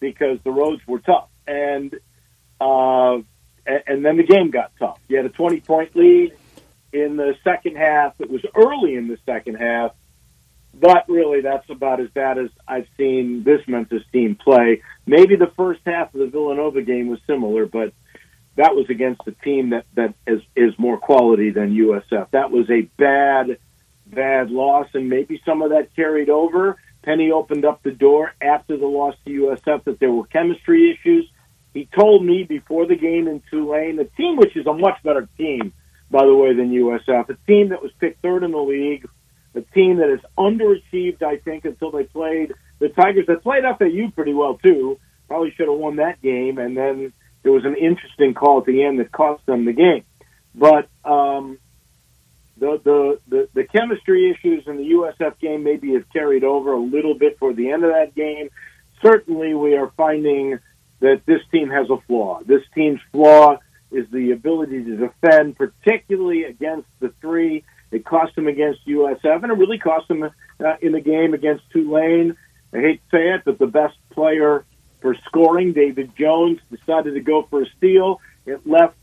[0.00, 1.94] because the roads were tough." And
[2.60, 3.16] uh,
[3.66, 4.98] and, and then the game got tough.
[5.08, 6.34] You had a twenty point lead
[6.92, 8.20] in the second half.
[8.20, 9.92] It was early in the second half
[10.80, 14.82] but really, that's about as bad as I've seen this Memphis team play.
[15.06, 17.92] Maybe the first half of the Villanova game was similar, but
[18.56, 22.30] that was against a team that, that is, is more quality than USF.
[22.30, 23.58] That was a bad,
[24.06, 26.78] bad loss, and maybe some of that carried over.
[27.02, 31.28] Penny opened up the door after the loss to USF that there were chemistry issues.
[31.74, 35.28] He told me before the game in Tulane, the team, which is a much better
[35.36, 35.72] team,
[36.10, 39.06] by the way, than USF, a team that was picked third in the league,
[39.54, 43.80] a team that has underachieved, I think, until they played the Tigers that played up
[43.80, 44.98] at FAU pretty well too.
[45.28, 48.82] Probably should have won that game, and then there was an interesting call at the
[48.82, 50.04] end that cost them the game.
[50.54, 51.58] But um,
[52.58, 56.80] the, the the the chemistry issues in the USF game maybe have carried over a
[56.80, 58.50] little bit for the end of that game.
[59.02, 60.58] Certainly, we are finding
[61.00, 62.40] that this team has a flaw.
[62.44, 63.58] This team's flaw
[63.90, 69.52] is the ability to defend, particularly against the three it cost them against USF, and
[69.52, 70.28] it really cost them uh,
[70.82, 72.36] in the game against Tulane.
[72.74, 74.64] I hate to say it, but the best player
[75.00, 78.20] for scoring, David Jones, decided to go for a steal.
[78.46, 78.96] It left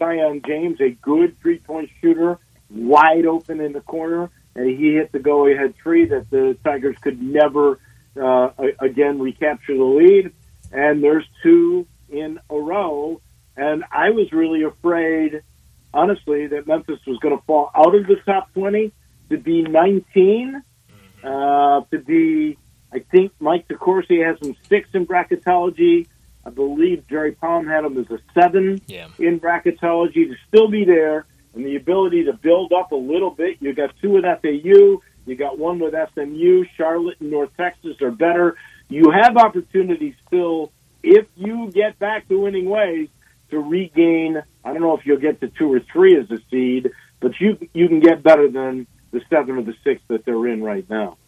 [0.00, 2.38] Sion James, a good three point shooter,
[2.70, 6.96] wide open in the corner, and he hit the go ahead three that the Tigers
[7.00, 7.78] could never
[8.20, 10.32] uh, again recapture the lead.
[10.72, 13.20] And there's two in a row.
[13.56, 15.42] And I was really afraid
[15.92, 18.92] honestly, that Memphis was going to fall out of the top 20
[19.30, 20.62] to be 19,
[21.22, 22.58] uh, to be,
[22.92, 26.06] I think Mike DeCourcy has him six in bracketology.
[26.44, 29.08] I believe Jerry Palm had him as a seven yeah.
[29.18, 33.58] in bracketology to still be there and the ability to build up a little bit.
[33.60, 38.10] You got two with FAU, you got one with SMU, Charlotte and North Texas are
[38.10, 38.56] better.
[38.88, 40.72] You have opportunities still
[41.02, 43.08] if you get back to winning ways
[43.50, 44.42] to regain.
[44.64, 47.58] I don't know if you'll get to two or three as a seed, but you
[47.74, 51.18] you can get better than the seven or the six that they're in right now.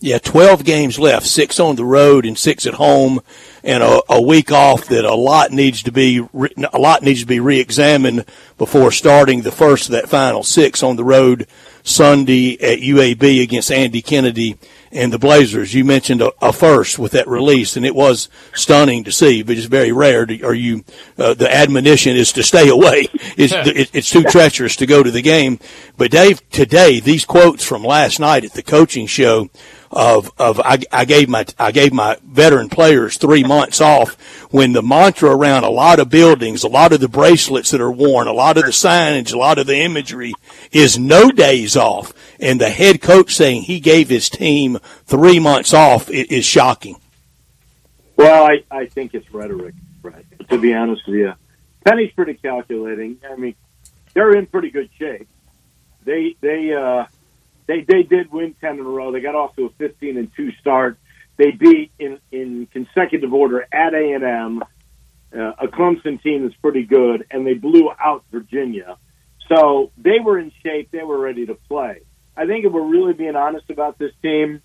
[0.00, 3.18] Yeah, 12 games left, six on the road and six at home,
[3.64, 7.26] and a, a week off that a lot needs to be a lot needs to
[7.26, 8.24] be reexamined
[8.58, 11.48] before starting the first of that final six on the road
[11.82, 14.56] Sunday at UAB against Andy Kennedy
[14.92, 15.74] and the Blazers.
[15.74, 19.56] You mentioned a, a, first with that release, and it was stunning to see, but
[19.56, 20.26] it's very rare.
[20.26, 20.84] To, or you,
[21.18, 23.08] uh, the admonition is to stay away.
[23.38, 25.60] It's, it, it's too treacherous to go to the game.
[25.96, 29.48] But Dave, today these quotes from last night at the coaching show
[29.90, 34.14] of of I, I gave my I gave my veteran players three months off
[34.52, 37.90] when the mantra around a lot of buildings, a lot of the bracelets that are
[37.90, 40.34] worn, a lot of the signage, a lot of the imagery
[40.72, 45.72] is no days off, and the head coach saying he gave his team three months
[45.72, 46.96] off is shocking.
[48.16, 50.26] Well, I I think it's rhetoric, right?
[50.50, 51.34] To be honest with you,
[51.84, 53.18] Penny's pretty calculating.
[53.28, 53.54] I mean,
[54.12, 55.28] they're in pretty good shape.
[56.04, 57.06] They they uh
[57.68, 59.12] they they did win ten in a row.
[59.12, 60.98] They got off to a fifteen and two start.
[61.36, 64.62] They beat in in consecutive order at A and M,
[65.32, 68.96] uh, a Clemson team that's pretty good, and they blew out Virginia.
[69.48, 70.90] So they were in shape.
[70.90, 72.00] They were ready to play.
[72.36, 74.62] I think if we're really being honest about this team,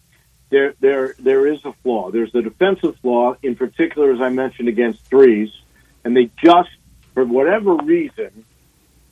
[0.50, 2.10] there there there is a flaw.
[2.10, 5.50] There's the defensive flaw, in particular, as I mentioned, against threes,
[6.04, 6.70] and they just,
[7.14, 8.46] for whatever reason,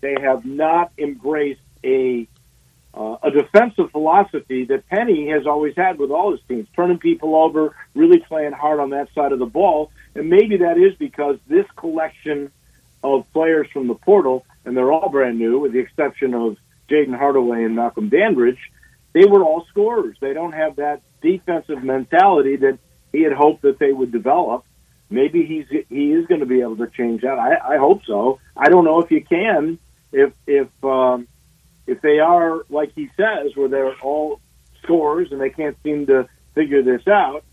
[0.01, 2.27] they have not embraced a
[2.93, 7.35] uh, a defensive philosophy that Penny has always had with all his teams, turning people
[7.35, 9.91] over, really playing hard on that side of the ball.
[10.13, 12.51] And maybe that is because this collection
[13.03, 16.57] of players from the portal, and they're all brand new, with the exception of
[16.89, 18.59] Jayden Hardaway and Malcolm Dandridge,
[19.13, 20.17] they were all scorers.
[20.19, 22.79] They don't have that defensive mentality that
[23.11, 24.65] he had hoped that they would develop.
[25.09, 27.37] Maybe he's he is going to be able to change that.
[27.37, 28.39] I, I hope so.
[28.55, 29.77] I don't know if you can.
[30.13, 31.27] If if um,
[31.87, 34.39] if they are like he says, where they're all
[34.83, 37.43] scores and they can't seem to figure this out.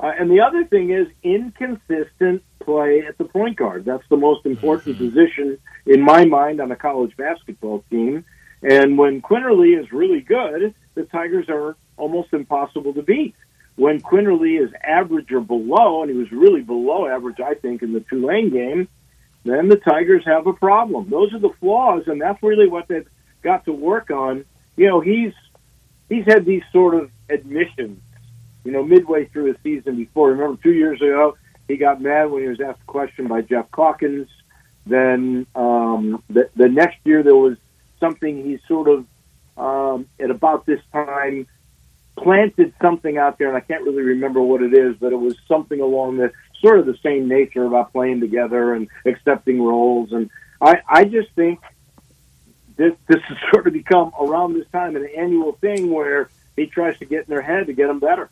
[0.00, 3.84] Uh, and the other thing is inconsistent play at the point guard.
[3.84, 5.08] That's the most important mm-hmm.
[5.08, 8.24] position in my mind on a college basketball team.
[8.62, 13.34] And when Quinerly is really good, the Tigers are almost impossible to beat.
[13.76, 17.92] When Quinerly is average or below, and he was really below average, I think, in
[17.92, 18.88] the Tulane game,
[19.44, 21.10] then the Tigers have a problem.
[21.10, 23.08] Those are the flaws, and that's really what they've
[23.42, 24.44] got to work on,
[24.76, 25.32] you know, he's
[26.08, 28.00] he's had these sort of admissions,
[28.64, 30.30] you know, midway through the season before.
[30.30, 31.36] Remember, two years ago,
[31.68, 34.28] he got mad when he was asked a question by Geoff Calkins.
[34.84, 37.56] Then um, the, the next year, there was
[38.00, 39.06] something he sort of
[39.56, 41.46] um, at about this time
[42.16, 45.36] planted something out there, and I can't really remember what it is, but it was
[45.48, 50.12] something along the sort of the same nature about playing together and accepting roles.
[50.12, 51.60] And I, I just think
[52.76, 56.98] this this has sort of become around this time an annual thing where he tries
[56.98, 58.30] to get in their head to get them better.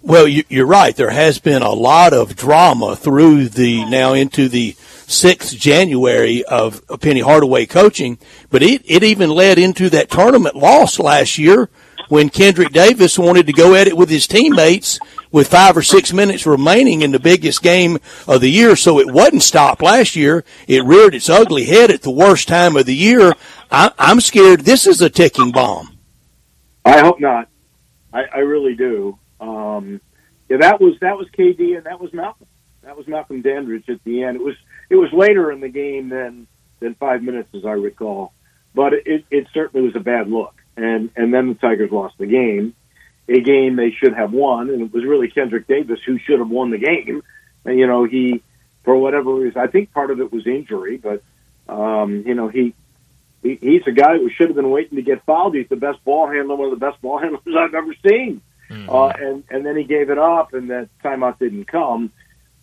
[0.00, 0.94] Well, you, are right.
[0.94, 6.82] There has been a lot of drama through the now into the sixth January of
[7.00, 11.68] Penny Hardaway coaching, but it, it even led into that tournament loss last year
[12.08, 15.00] when Kendrick Davis wanted to go at it with his teammates
[15.30, 18.76] with five or six minutes remaining in the biggest game of the year.
[18.76, 20.44] So it wasn't stopped last year.
[20.66, 23.34] It reared its ugly head at the worst time of the year.
[23.70, 25.98] I, am scared this is a ticking bomb.
[26.84, 27.48] I hope not.
[28.12, 29.18] I, I really do.
[29.40, 30.00] Um,
[30.48, 32.46] yeah, that was that was KD and that was Malcolm.
[32.82, 34.36] That was Malcolm Dandridge at the end.
[34.36, 34.56] It was
[34.88, 36.46] it was later in the game than
[36.80, 38.32] than five minutes, as I recall.
[38.74, 42.26] But it, it certainly was a bad look and and then the Tigers lost the
[42.26, 42.74] game,
[43.28, 46.48] a game they should have won, and it was really Kendrick Davis who should have
[46.48, 47.22] won the game.
[47.64, 48.42] And, you know, he
[48.84, 51.22] for whatever reason, I think part of it was injury, but
[51.68, 52.74] um, you know he.
[53.40, 55.54] He, he's a guy who should have been waiting to get fouled.
[55.54, 58.42] He's the best ball handler, one of the best ball handlers I've ever seen.
[58.68, 58.90] Mm-hmm.
[58.90, 62.10] Uh, and and then he gave it up, and that timeout didn't come.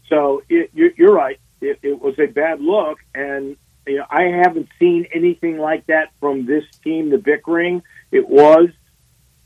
[0.09, 1.39] So it, you're, you're right.
[1.61, 3.55] It, it was a bad look, and
[3.87, 8.69] you know, I haven't seen anything like that from this team, the bickering it was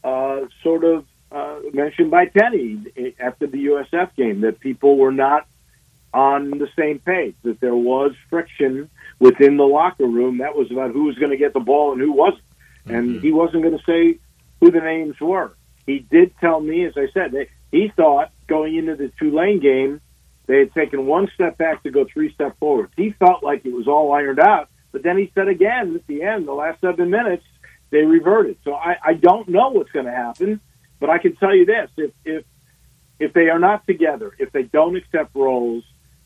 [0.04, 5.48] uh, sort of uh, mentioned by Penny after the USF game that people were not
[6.14, 10.40] on the same page, that there was friction within the locker room.
[10.40, 12.44] That was about who was going to get the ball and who wasn't.
[12.86, 12.96] Mm-hmm.
[12.96, 14.20] And he wasn't going to say
[14.60, 15.54] who the names were.
[15.86, 20.02] He did tell me, as I said, that he thought going into the Tulane game,
[20.48, 22.90] they had taken one step back to go three step forward.
[22.98, 24.70] He felt like it was all ironed out.
[24.92, 27.44] But then he said again at the end, the last seven minutes,
[27.90, 28.58] they reverted.
[28.64, 30.60] So I, I don't know what's going to happen,
[31.00, 32.46] but I can tell you this: if if
[33.20, 35.84] if they are not together, if they don't accept roles,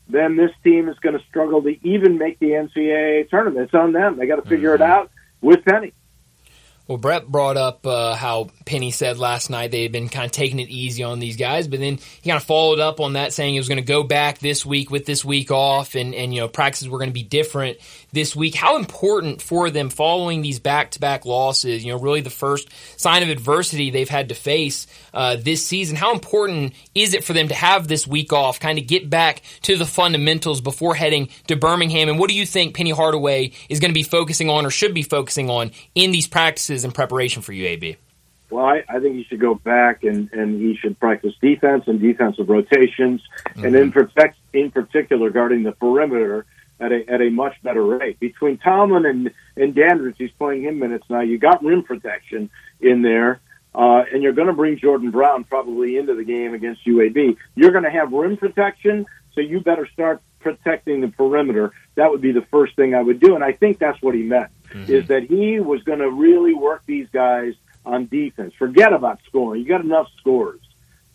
[0.08, 3.64] then this team is going to struggle to even make the NCAA tournament.
[3.64, 4.18] It's on them.
[4.18, 4.82] They got to figure mm-hmm.
[4.82, 5.92] it out with Penny.
[6.86, 10.32] Well, Brett brought up uh, how Penny said last night they had been kind of
[10.32, 13.32] taking it easy on these guys, but then he kind of followed up on that
[13.32, 16.34] saying he was going to go back this week with this week off, and and
[16.34, 17.78] you know practices were going to be different
[18.12, 18.54] this week.
[18.54, 21.82] How important for them following these back to back losses?
[21.82, 22.68] You know, really the first
[23.00, 25.96] sign of adversity they've had to face uh, this season.
[25.96, 29.40] How important is it for them to have this week off, kind of get back
[29.62, 32.10] to the fundamentals before heading to Birmingham?
[32.10, 34.92] And what do you think Penny Hardaway is going to be focusing on or should
[34.92, 36.73] be focusing on in these practices?
[36.82, 37.96] In preparation for UAB?
[38.50, 42.00] Well, I, I think he should go back and, and he should practice defense and
[42.00, 43.64] defensive rotations, mm-hmm.
[43.64, 46.46] and in protect in particular guarding the perimeter
[46.80, 48.20] at a at a much better rate.
[48.20, 51.20] Between Tomlin and and Dandridge, he's playing him minutes now.
[51.20, 52.50] You got rim protection
[52.80, 53.40] in there,
[53.74, 57.36] uh, and you're going to bring Jordan Brown probably into the game against UAB.
[57.54, 61.72] You're going to have rim protection, so you better start protecting the perimeter.
[61.96, 64.22] That would be the first thing I would do, and I think that's what he
[64.22, 64.92] meant mm-hmm.
[64.92, 68.54] is that he was going to really work these guys on defense.
[68.58, 69.62] Forget about scoring.
[69.62, 70.60] You got enough scores.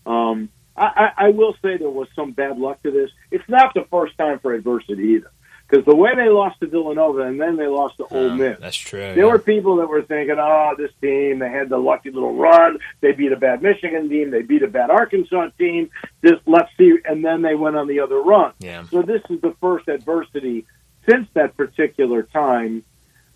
[0.06, 3.12] Um, I, I, I will say there was some bad luck to this.
[3.32, 5.32] It's not the first time for adversity either.
[5.70, 8.60] Because the way they lost to Villanova and then they lost to Ole Miss.
[8.60, 9.00] That's true.
[9.00, 9.26] There yeah.
[9.26, 12.80] were people that were thinking, oh, this team, they had the lucky little run.
[13.02, 14.32] They beat a bad Michigan team.
[14.32, 15.92] They beat a bad Arkansas team.
[16.26, 16.98] Just let's see.
[17.06, 18.54] And then they went on the other run.
[18.60, 18.84] Yeah.
[18.86, 20.66] So this is the first adversity
[21.08, 22.84] since that particular time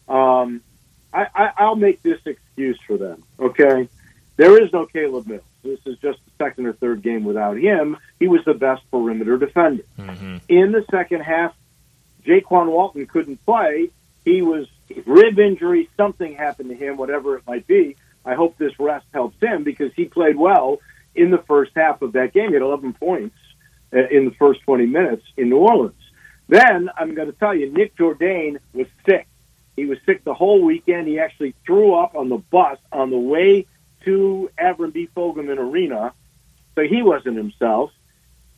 [0.07, 0.61] um,
[1.13, 3.23] I, I, I'll make this excuse for them.
[3.39, 3.87] Okay,
[4.35, 5.41] there is no Caleb Mills.
[5.63, 7.97] This is just the second or third game without him.
[8.19, 9.83] He was the best perimeter defender.
[9.97, 10.37] Mm-hmm.
[10.49, 11.53] In the second half,
[12.25, 13.89] Jaykwon Walton couldn't play.
[14.25, 14.67] He was
[15.05, 15.89] rib injury.
[15.97, 17.95] Something happened to him, whatever it might be.
[18.25, 20.79] I hope this rest helps him because he played well
[21.13, 22.49] in the first half of that game.
[22.49, 23.35] He had 11 points
[23.93, 25.95] uh, in the first 20 minutes in New Orleans.
[26.47, 29.27] Then I'm going to tell you, Nick Jourdain was sick.
[29.75, 31.07] He was sick the whole weekend.
[31.07, 33.65] He actually threw up on the bus on the way
[34.05, 35.09] to Avron B.
[35.15, 36.13] Fogelman Arena,
[36.75, 37.91] so he wasn't himself.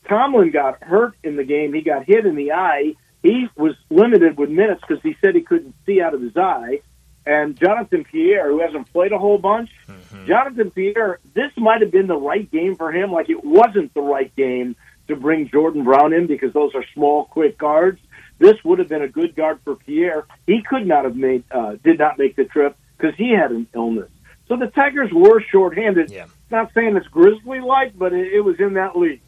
[0.07, 1.73] Tomlin got hurt in the game.
[1.73, 2.95] He got hit in the eye.
[3.25, 6.81] He was limited with minutes because he said he couldn't see out of his eye.
[7.25, 10.27] And Jonathan Pierre, who hasn't played a whole bunch, mm-hmm.
[10.27, 13.11] Jonathan Pierre, this might have been the right game for him.
[13.11, 14.75] Like it wasn't the right game
[15.07, 17.99] to bring Jordan Brown in because those are small, quick guards.
[18.37, 20.27] This would have been a good guard for Pierre.
[20.45, 23.65] He could not have made, uh, did not make the trip because he had an
[23.73, 24.11] illness.
[24.47, 26.11] So the Tigers were shorthanded.
[26.11, 26.27] Yeah.
[26.51, 29.21] Not saying it's Grizzly like, but it, it was in that league.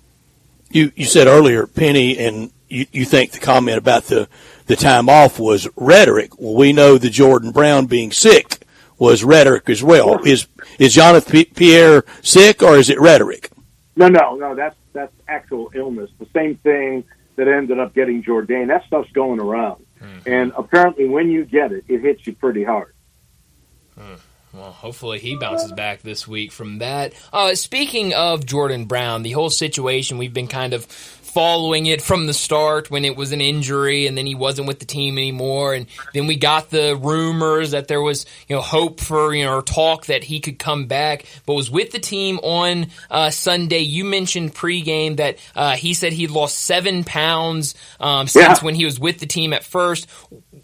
[0.70, 4.28] You you said earlier, Penny, and you, you think the comment about the
[4.66, 6.40] the time off was rhetoric.
[6.40, 8.66] Well, we know the Jordan Brown being sick
[8.98, 10.24] was rhetoric as well.
[10.24, 10.48] Is
[10.80, 13.50] is Jonathan Pierre sick or is it rhetoric?
[13.96, 14.56] No, no, no.
[14.56, 16.10] That's that's actual illness.
[16.20, 17.04] The same thing
[17.36, 18.68] that ended up getting Jordan.
[18.68, 19.86] That stuff's going around.
[20.02, 20.30] Mm-hmm.
[20.30, 22.94] And apparently, when you get it, it hits you pretty hard.
[23.98, 24.16] Hmm.
[24.54, 27.14] Well, hopefully he bounces back this week from that.
[27.32, 30.86] Uh, speaking of Jordan Brown, the whole situation we've been kind of
[31.38, 34.80] following it from the start when it was an injury and then he wasn't with
[34.80, 35.76] the team anymore.
[35.76, 39.58] And then we got the rumors that there was, you know, hope for, you know,
[39.58, 43.82] or talk that he could come back, but was with the team on uh, Sunday.
[43.82, 48.66] You mentioned pregame that uh, he said he'd lost seven pounds um, since yeah.
[48.66, 50.08] when he was with the team at first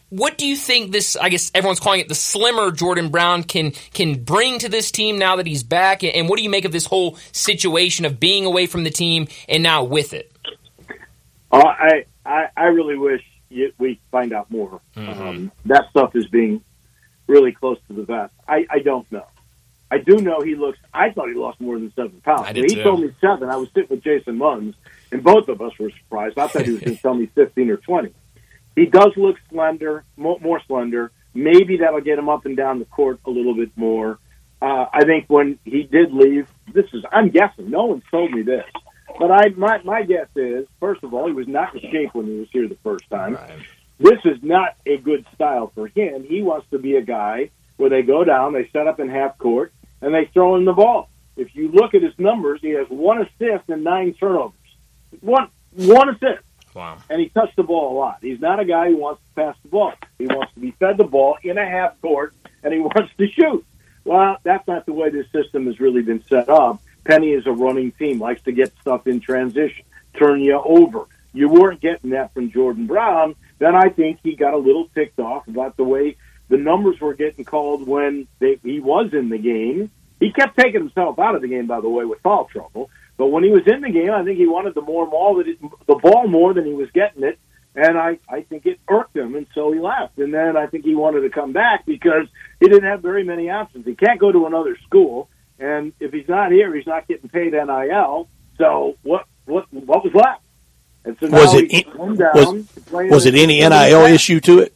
[0.09, 1.15] what do you think this?
[1.15, 5.17] I guess everyone's calling it the slimmer Jordan Brown can can bring to this team
[5.17, 8.45] now that he's back, and what do you make of this whole situation of being
[8.45, 10.33] away from the team and now with it?
[11.54, 13.22] Uh, I, I I really wish
[13.78, 14.82] we find out more.
[14.95, 15.22] Mm-hmm.
[15.22, 16.64] Um, that stuff is being
[17.28, 18.34] really close to the vest.
[18.47, 19.26] I, I don't know.
[19.91, 20.80] I do know he looks.
[20.91, 22.49] I thought he lost more than seven pounds.
[22.49, 22.84] he too.
[22.84, 23.49] told me seven.
[23.49, 24.76] I was sitting with Jason Munz,
[25.12, 26.39] and both of us were surprised.
[26.39, 28.14] I thought he was going to tell me fifteen or twenty.
[28.76, 31.12] He does look slender, more, more slender.
[31.36, 34.18] Maybe that'll get him up and down the court a little bit more.
[34.60, 37.70] Uh, I think when he did leave, this is I'm guessing.
[37.70, 38.66] No one told me this,
[39.18, 42.28] but I my my guess is first of all he was not in shape when
[42.28, 43.36] he was here the first time.
[43.36, 43.59] Right.
[43.99, 46.24] This is not a good style for him.
[46.24, 49.38] He wants to be a guy where they go down, they set up in half
[49.38, 51.09] court, and they throw him the ball.
[51.36, 54.53] If you look at his numbers, he has one assist and nine turnovers.
[55.22, 56.43] One one assist.
[56.74, 56.97] Wow.
[57.09, 58.18] And he touched the ball a lot.
[58.22, 59.93] He's not a guy who wants to pass the ball.
[60.18, 62.34] He wants to be fed the ball in a half court,
[62.64, 63.66] and he wants to shoot.
[64.05, 66.82] Well, that's not the way this system has really been set up.
[67.06, 69.84] Penny is a running team, likes to get stuff in transition,
[70.18, 71.06] turn you over.
[71.34, 73.36] You weren't getting that from Jordan Brown.
[73.60, 76.18] Then I think he got a little ticked off about the way
[76.49, 79.89] the numbers were getting called when they, he was in the game.
[80.20, 82.89] He kept taking himself out of the game, by the way, with foul trouble.
[83.18, 85.47] But when he was in the game, I think he wanted the more ball that
[85.47, 87.39] it, the ball more than he was getting it,
[87.76, 90.20] And I, I think it irked him, and so he left.
[90.20, 92.28] And then I think he wanted to come back because
[92.60, 93.86] he didn't have very many options.
[93.86, 95.30] He can't go to another school,
[95.60, 98.28] and if he's not here, he's not getting paid NIL.
[98.58, 100.41] So what what what was left?
[101.06, 104.74] And so now Was it in- was- Was it any NIL issue to it?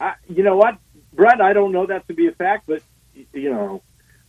[0.00, 0.78] I, you know what,
[1.12, 1.40] Brett?
[1.40, 2.82] I don't know that to be a fact, but
[3.32, 3.82] you know,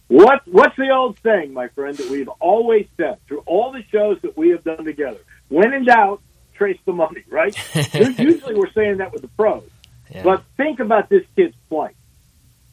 [0.08, 4.20] what what's the old saying, my friend, that we've always said through all the shows
[4.22, 5.20] that we have done together?
[5.50, 6.22] When in doubt,
[6.56, 7.24] trace the money.
[7.30, 7.56] Right?
[8.20, 9.64] Usually, we're saying that with the pros,
[10.12, 10.24] Yeah.
[10.24, 11.96] but think about this kid's plight.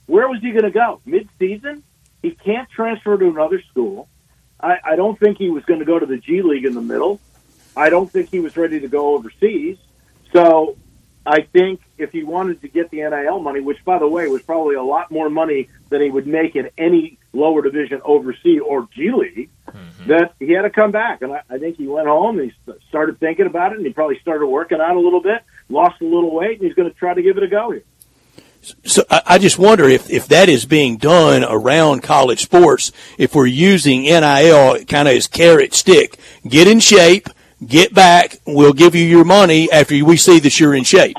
[0.07, 1.01] Where was he going to go?
[1.07, 1.85] Mid-season?
[2.23, 4.09] He can't transfer to another school.
[4.61, 6.83] I, I don't think he was going to go to the G League in the
[6.83, 7.21] middle.
[7.77, 9.79] I don't think he was ready to go overseas.
[10.33, 10.77] So
[11.25, 14.43] I think if he wanted to get the NIL money, which by the way was
[14.43, 18.89] probably a lot more money than he would make in any lower division overseas or
[18.93, 20.09] G League, mm-hmm.
[20.09, 21.23] that he had to come back.
[21.23, 23.93] And I, I think he went home and he started thinking about it and he
[23.93, 26.97] probably started working out a little bit, lost a little weight, and he's going to
[26.97, 27.85] try to give it a go here.
[28.85, 33.47] So I, just wonder if, if that is being done around college sports, if we're
[33.47, 36.19] using NIL kind of as carrot stick.
[36.47, 37.29] Get in shape,
[37.67, 41.17] get back, we'll give you your money after we see that you're in shape.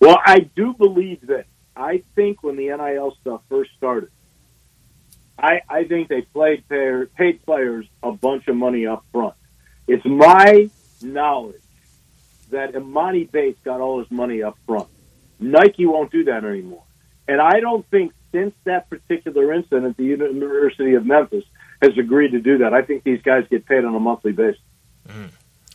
[0.00, 1.46] Well, I do believe that.
[1.76, 4.10] I think when the NIL stuff first started,
[5.38, 9.34] I, I think they played player, paid players a bunch of money up front.
[9.86, 10.70] It's my
[11.02, 11.62] knowledge
[12.50, 14.88] that Emoni Bates got all his money up front.
[15.38, 16.82] Nike won't do that anymore.
[17.26, 21.44] And I don't think since that particular incident, the University of Memphis
[21.82, 22.74] has agreed to do that.
[22.74, 24.60] I think these guys get paid on a monthly basis.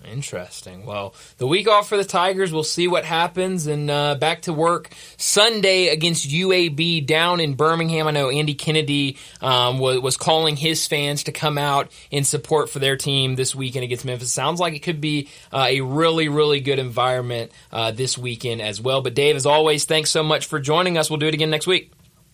[0.05, 0.85] Interesting.
[0.85, 4.53] Well, the week off for the Tigers, we'll see what happens, and uh, back to
[4.53, 8.07] work Sunday against UAB down in Birmingham.
[8.07, 12.69] I know Andy Kennedy um, was, was calling his fans to come out in support
[12.69, 14.31] for their team this weekend against Memphis.
[14.31, 18.81] Sounds like it could be uh, a really, really good environment uh, this weekend as
[18.81, 19.01] well.
[19.01, 21.09] But Dave, as always, thanks so much for joining us.
[21.09, 21.91] We'll do it again next week.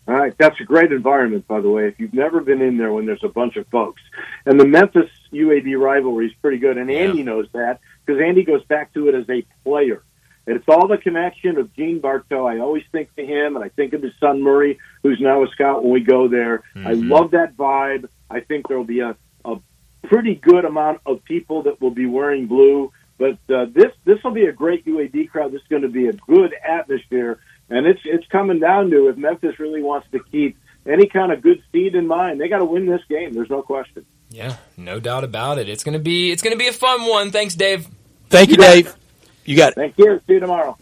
[0.07, 1.87] All right, that's a great environment, by the way.
[1.87, 4.01] If you've never been in there when there's a bunch of folks,
[4.47, 8.63] and the Memphis UAB rivalry is pretty good, and Andy knows that because Andy goes
[8.65, 10.03] back to it as a player.
[10.47, 12.47] And it's all the connection of Gene Bartow.
[12.47, 15.47] I always think to him, and I think of his son Murry, who's now a
[15.49, 16.63] scout when we go there.
[16.75, 18.09] I love that vibe.
[18.31, 19.15] I think there will be a,
[19.45, 19.57] a
[20.03, 22.91] pretty good amount of people that will be wearing blue.
[23.19, 25.51] But uh, this this will be a great UAB crowd.
[25.51, 29.17] This is going to be a good atmosphere, and it's it's coming down to if
[29.17, 32.65] Memphis really wants to keep any kind of good seed in mind, they got to
[32.65, 33.33] win this game.
[33.33, 34.05] There's no question.
[34.29, 35.69] Yeah, no doubt about it.
[35.69, 37.31] It's gonna be it's gonna be a fun one.
[37.31, 37.87] Thanks, Dave.
[38.29, 38.95] Thank you, You Dave.
[39.45, 39.75] You got it.
[39.75, 40.21] Thank you.
[40.27, 40.77] See you tomorrow.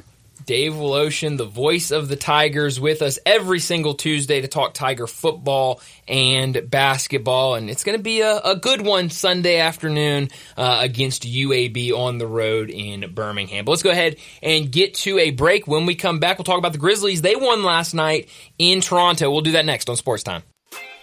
[0.48, 5.06] Dave Woloshin, the voice of the Tigers, with us every single Tuesday to talk Tiger
[5.06, 7.56] football and basketball.
[7.56, 12.18] And it's going to be a, a good one Sunday afternoon uh, against UAB on
[12.18, 13.66] the road in Birmingham.
[13.66, 15.68] But let's go ahead and get to a break.
[15.68, 17.22] When we come back, we'll talk about the Grizzlies.
[17.22, 19.30] They won last night in Toronto.
[19.30, 20.44] We'll do that next on Sports Time.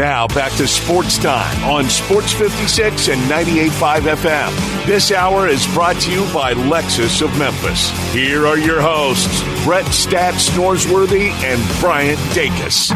[0.00, 4.86] Now back to sports time on Sports 56 and 98.5 FM.
[4.86, 7.90] This hour is brought to you by Lexus of Memphis.
[8.14, 12.88] Here are your hosts, Brett Stats Norsworthy and Bryant Dacus.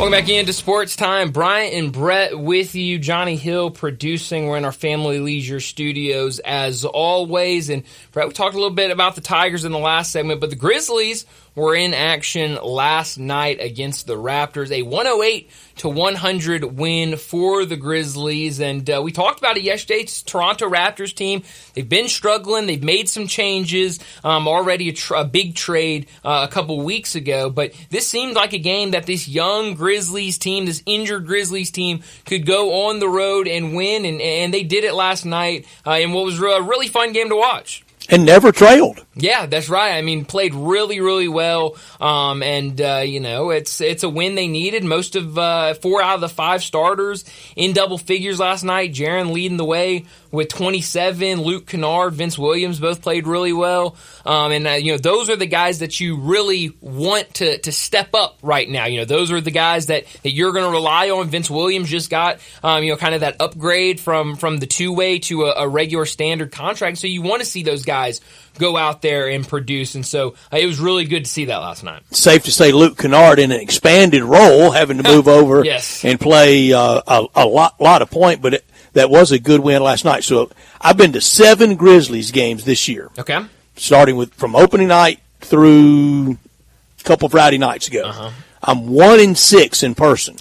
[0.00, 1.30] Welcome back into Sports Time.
[1.30, 2.98] Bryant and Brett with you.
[2.98, 4.46] Johnny Hill producing.
[4.46, 7.68] We're in our Family Leisure studios as always.
[7.68, 10.48] And Brett, we talked a little bit about the Tigers in the last segment, but
[10.48, 14.70] the Grizzlies were in action last night against the Raptors.
[14.70, 18.60] A 108 to 100 win for the Grizzlies.
[18.60, 20.00] And uh, we talked about it yesterday.
[20.00, 21.42] It's Toronto Raptors team.
[21.74, 22.66] They've been struggling.
[22.66, 23.98] They've made some changes.
[24.22, 27.50] Um, already a, tr- a big trade uh, a couple weeks ago.
[27.50, 32.02] But this seemed like a game that this young Grizzlies team, this injured Grizzlies team,
[32.26, 34.04] could go on the road and win.
[34.04, 37.28] And, and they did it last night uh, in what was a really fun game
[37.30, 37.84] to watch.
[38.10, 39.04] And never trailed.
[39.14, 39.92] Yeah, that's right.
[39.92, 41.76] I mean, played really, really well.
[42.00, 44.82] Um, and, uh, you know, it's, it's a win they needed.
[44.82, 48.92] Most of, uh, four out of the five starters in double figures last night.
[48.92, 51.42] Jaren leading the way with 27.
[51.42, 53.96] Luke Kennard, Vince Williams both played really well.
[54.24, 57.72] Um, and, uh, you know, those are the guys that you really want to, to
[57.72, 58.86] step up right now.
[58.86, 61.28] You know, those are the guys that, that you're going to rely on.
[61.28, 64.92] Vince Williams just got, um, you know, kind of that upgrade from, from the two
[64.92, 66.98] way to a, a regular standard contract.
[66.98, 68.20] So you want to see those guys
[68.58, 69.94] go out there and produce.
[69.94, 72.02] And so uh, it was really good to see that last night.
[72.14, 76.04] Safe to say Luke Kennard in an expanded role, having to move over Yes.
[76.04, 79.60] and play uh, a, a lot, lot of point, but it, that was a good
[79.60, 80.24] win last night.
[80.24, 83.38] So I've been to seven Grizzlies games this year, Okay.
[83.76, 86.32] starting with from opening night through
[87.00, 88.04] a couple Friday nights ago.
[88.04, 88.30] Uh-huh.
[88.62, 90.36] I'm one in six in person.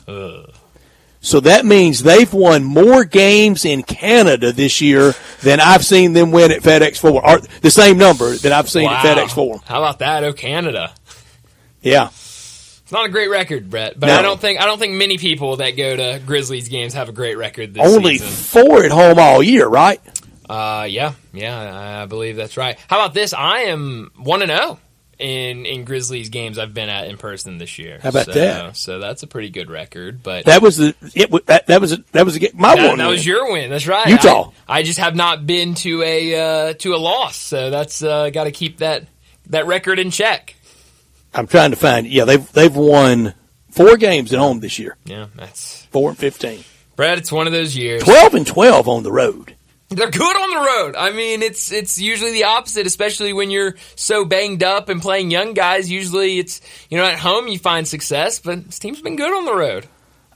[1.22, 6.32] So that means they've won more games in Canada this year than I've seen them
[6.32, 9.60] win at FedEx Forum, or the same number that I've seen at FedEx Forum.
[9.66, 10.24] How about that?
[10.24, 10.94] Oh, Canada.
[11.82, 12.10] Yeah.
[12.90, 14.16] It's not a great record, Brett, but No.
[14.16, 17.12] I don't think I don't think many people that go to Grizzlies games have a
[17.12, 17.96] great record this year.
[17.96, 18.64] Only season.
[18.64, 20.02] four at home all year, right?
[20.50, 22.80] Uh, yeah, yeah, I believe that's right.
[22.88, 23.32] How about this?
[23.32, 24.80] I am one and zero
[25.20, 28.00] in in Grizzlies games I've been at in person this year.
[28.02, 28.76] How about so, that?
[28.76, 30.24] So that's a pretty good record.
[30.24, 31.46] But That was the it.
[31.46, 32.98] That, that was a, that was a, my that, one.
[32.98, 33.12] that win.
[33.12, 33.70] was your win.
[33.70, 34.08] That's right.
[34.08, 34.50] Utah.
[34.68, 38.32] I, I just have not been to a uh, to a loss, so that's uh,
[38.32, 39.06] got to keep that
[39.52, 40.56] that record in check.
[41.34, 42.08] I'm trying to find.
[42.08, 43.34] Yeah, they've they've won
[43.70, 44.98] four games at home this year.
[45.06, 46.64] Yeah, that's Four and fifteen.
[46.96, 48.04] Brad, It's one of those years.
[48.04, 49.56] Twelve and twelve on the road.
[49.90, 50.96] They're good on the road.
[50.96, 55.32] I mean, it's it's usually the opposite, especially when you're so banged up and playing
[55.32, 55.90] young guys.
[55.90, 59.46] Usually, it's you know at home you find success, but this team's been good on
[59.46, 59.88] the road.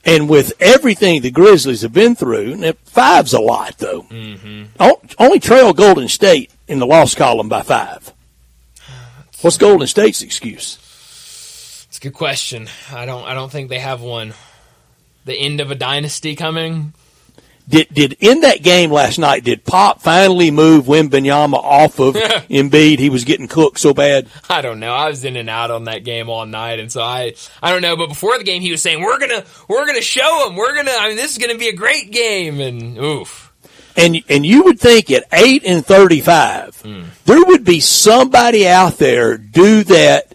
[0.06, 4.02] And with everything the Grizzlies have been through, and five's a lot though.
[4.04, 4.64] Mm-hmm.
[5.20, 8.12] Only trail Golden State in the loss column by five.
[9.42, 10.80] What's Golden State's excuse?
[12.04, 12.68] Good question.
[12.92, 14.34] I don't I don't think they have one.
[15.26, 16.94] The end of a dynasty coming.
[17.70, 19.46] Did did in that game last night?
[19.46, 22.16] Did Pop finally move Wembanyama off of
[22.50, 23.00] Embiid?
[23.00, 24.28] He was getting cooked so bad.
[24.50, 24.92] I don't know.
[24.92, 27.82] I was in and out on that game all night, and so I I don't
[27.82, 27.96] know.
[27.96, 30.58] But before the game, he was saying we're gonna we're gonna show him.
[30.58, 30.92] We're gonna.
[30.92, 32.60] I mean, this is gonna be a great game.
[32.60, 33.54] And oof.
[33.96, 37.04] And and you would think at eight and thirty five, Hmm.
[37.24, 40.33] there would be somebody out there do that.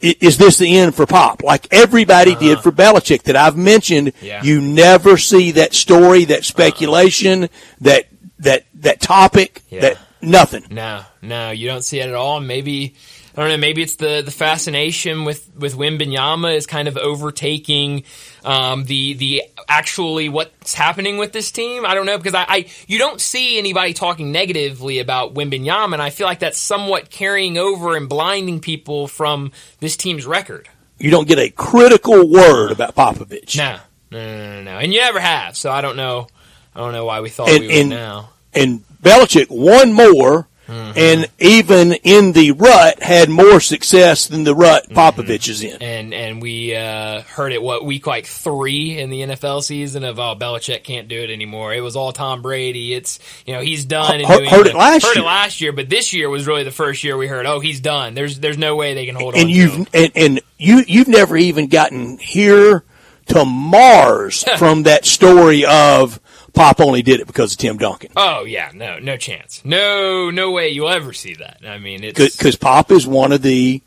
[0.00, 1.42] Is this the end for Pop?
[1.42, 4.08] Like everybody did for Belichick that I've mentioned.
[4.08, 4.26] Uh-huh.
[4.26, 4.42] Yeah.
[4.42, 7.48] You never see that story, that speculation,
[7.82, 8.06] that
[8.38, 9.80] that that topic, Yeah.
[9.80, 10.64] that nothing.
[10.70, 12.40] No, no, you don't see it at all.
[12.40, 12.94] Maybe
[13.40, 13.56] I don't know.
[13.56, 18.02] Maybe it's the the fascination with with Wembanyama is kind of overtaking
[18.44, 21.86] um, the the actually what's happening with this team.
[21.86, 26.02] I don't know because I, I you don't see anybody talking negatively about Wembanyama, and
[26.02, 30.68] I feel like that's somewhat carrying over and blinding people from this team's record.
[30.98, 33.56] You don't get a critical word about Popovich.
[33.56, 33.78] No,
[34.10, 35.56] no, no, no, no, and you never have.
[35.56, 36.26] So I don't know.
[36.74, 38.28] I don't know why we thought And- we would and- now.
[38.52, 40.92] and Belichick won more, Mm-hmm.
[40.98, 44.98] and even in the rut had more success than the rut Mm-hmm.
[44.98, 45.82] Popovich is in.
[45.82, 50.18] and and we uh, heard it what week like three in the NFL season of
[50.20, 51.74] oh Belichick can't do it anymore.
[51.74, 52.94] It was all Tom Brady.
[52.94, 54.20] It's you know he's done.
[54.20, 55.24] in Heard- it last heard year.
[55.24, 57.80] it last year, but this year was really the first year we heard oh he's
[57.80, 58.14] done.
[58.14, 59.40] There's there's no way they can hold on.
[59.40, 59.86] and to you've him.
[59.92, 62.84] and, and you you've never even gotten here
[63.26, 66.20] to Mars from that story of
[66.52, 68.10] Pop only did it because of Tim Duncan.
[68.16, 69.62] Oh yeah, no no chance.
[69.64, 71.58] No no way you'll ever see that.
[71.64, 73.82] I mean it's Because Pop is one of the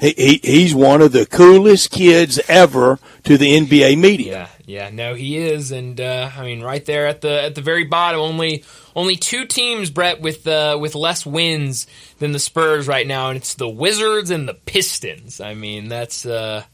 [0.00, 4.48] he, he he's one of the coolest kids ever to the NBA media.
[4.66, 7.60] Yeah, yeah, no, he is, and uh, I mean, right there at the at the
[7.60, 8.64] very bottom, only
[8.96, 11.86] only two teams, Brett, with uh, with less wins
[12.18, 15.38] than the Spurs right now, and it's the Wizards and the Pistons.
[15.38, 16.64] I mean, that's uh,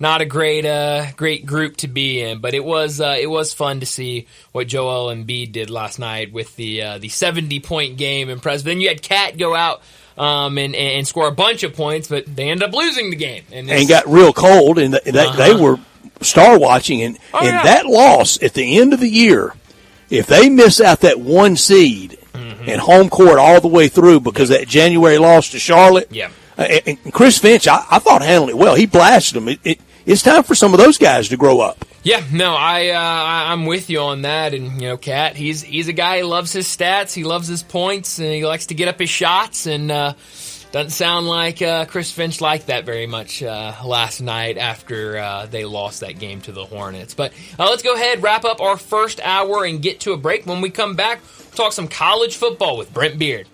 [0.00, 3.52] not a great uh, great group to be in, but it was uh, it was
[3.54, 7.96] fun to see what Joel Embiid did last night with the uh, the seventy point
[7.98, 8.28] game.
[8.30, 8.64] Impressive.
[8.64, 9.82] Then you had KAT go out.
[10.18, 13.42] Um, and, and score a bunch of points, but they end up losing the game.
[13.52, 15.22] And, and got real cold, and they, they, they
[15.52, 15.62] Uh-huh.
[15.62, 15.76] were
[16.20, 17.62] star watching, and Oh, and yeah.
[17.62, 19.54] that loss at the end of the year,
[20.10, 22.68] if they miss out that one seed Mm-hmm.
[22.68, 26.28] and home court all the way through because that January loss to Charlotte, Yeah.
[26.58, 28.74] uh, and, Chris Finch, I, I thought handled it well.
[28.74, 29.48] He blasted them.
[29.48, 31.84] It, it, it's time for some of those guys to grow up.
[32.02, 34.54] Yeah, no, I uh, I'm with you on that.
[34.54, 37.62] And you know, KAT, he's he's a guy who loves his stats, he loves his
[37.62, 39.66] points, and he likes to get up his shots.
[39.66, 40.14] And uh,
[40.72, 45.46] doesn't sound like uh, Chris Finch liked that very much uh, last night after uh,
[45.46, 47.12] they lost that game to the Hornets.
[47.12, 50.46] But uh, let's go ahead, wrap up our first hour, and get to a break.
[50.46, 53.48] When we come back, we'll talk some college football with Brent Beard.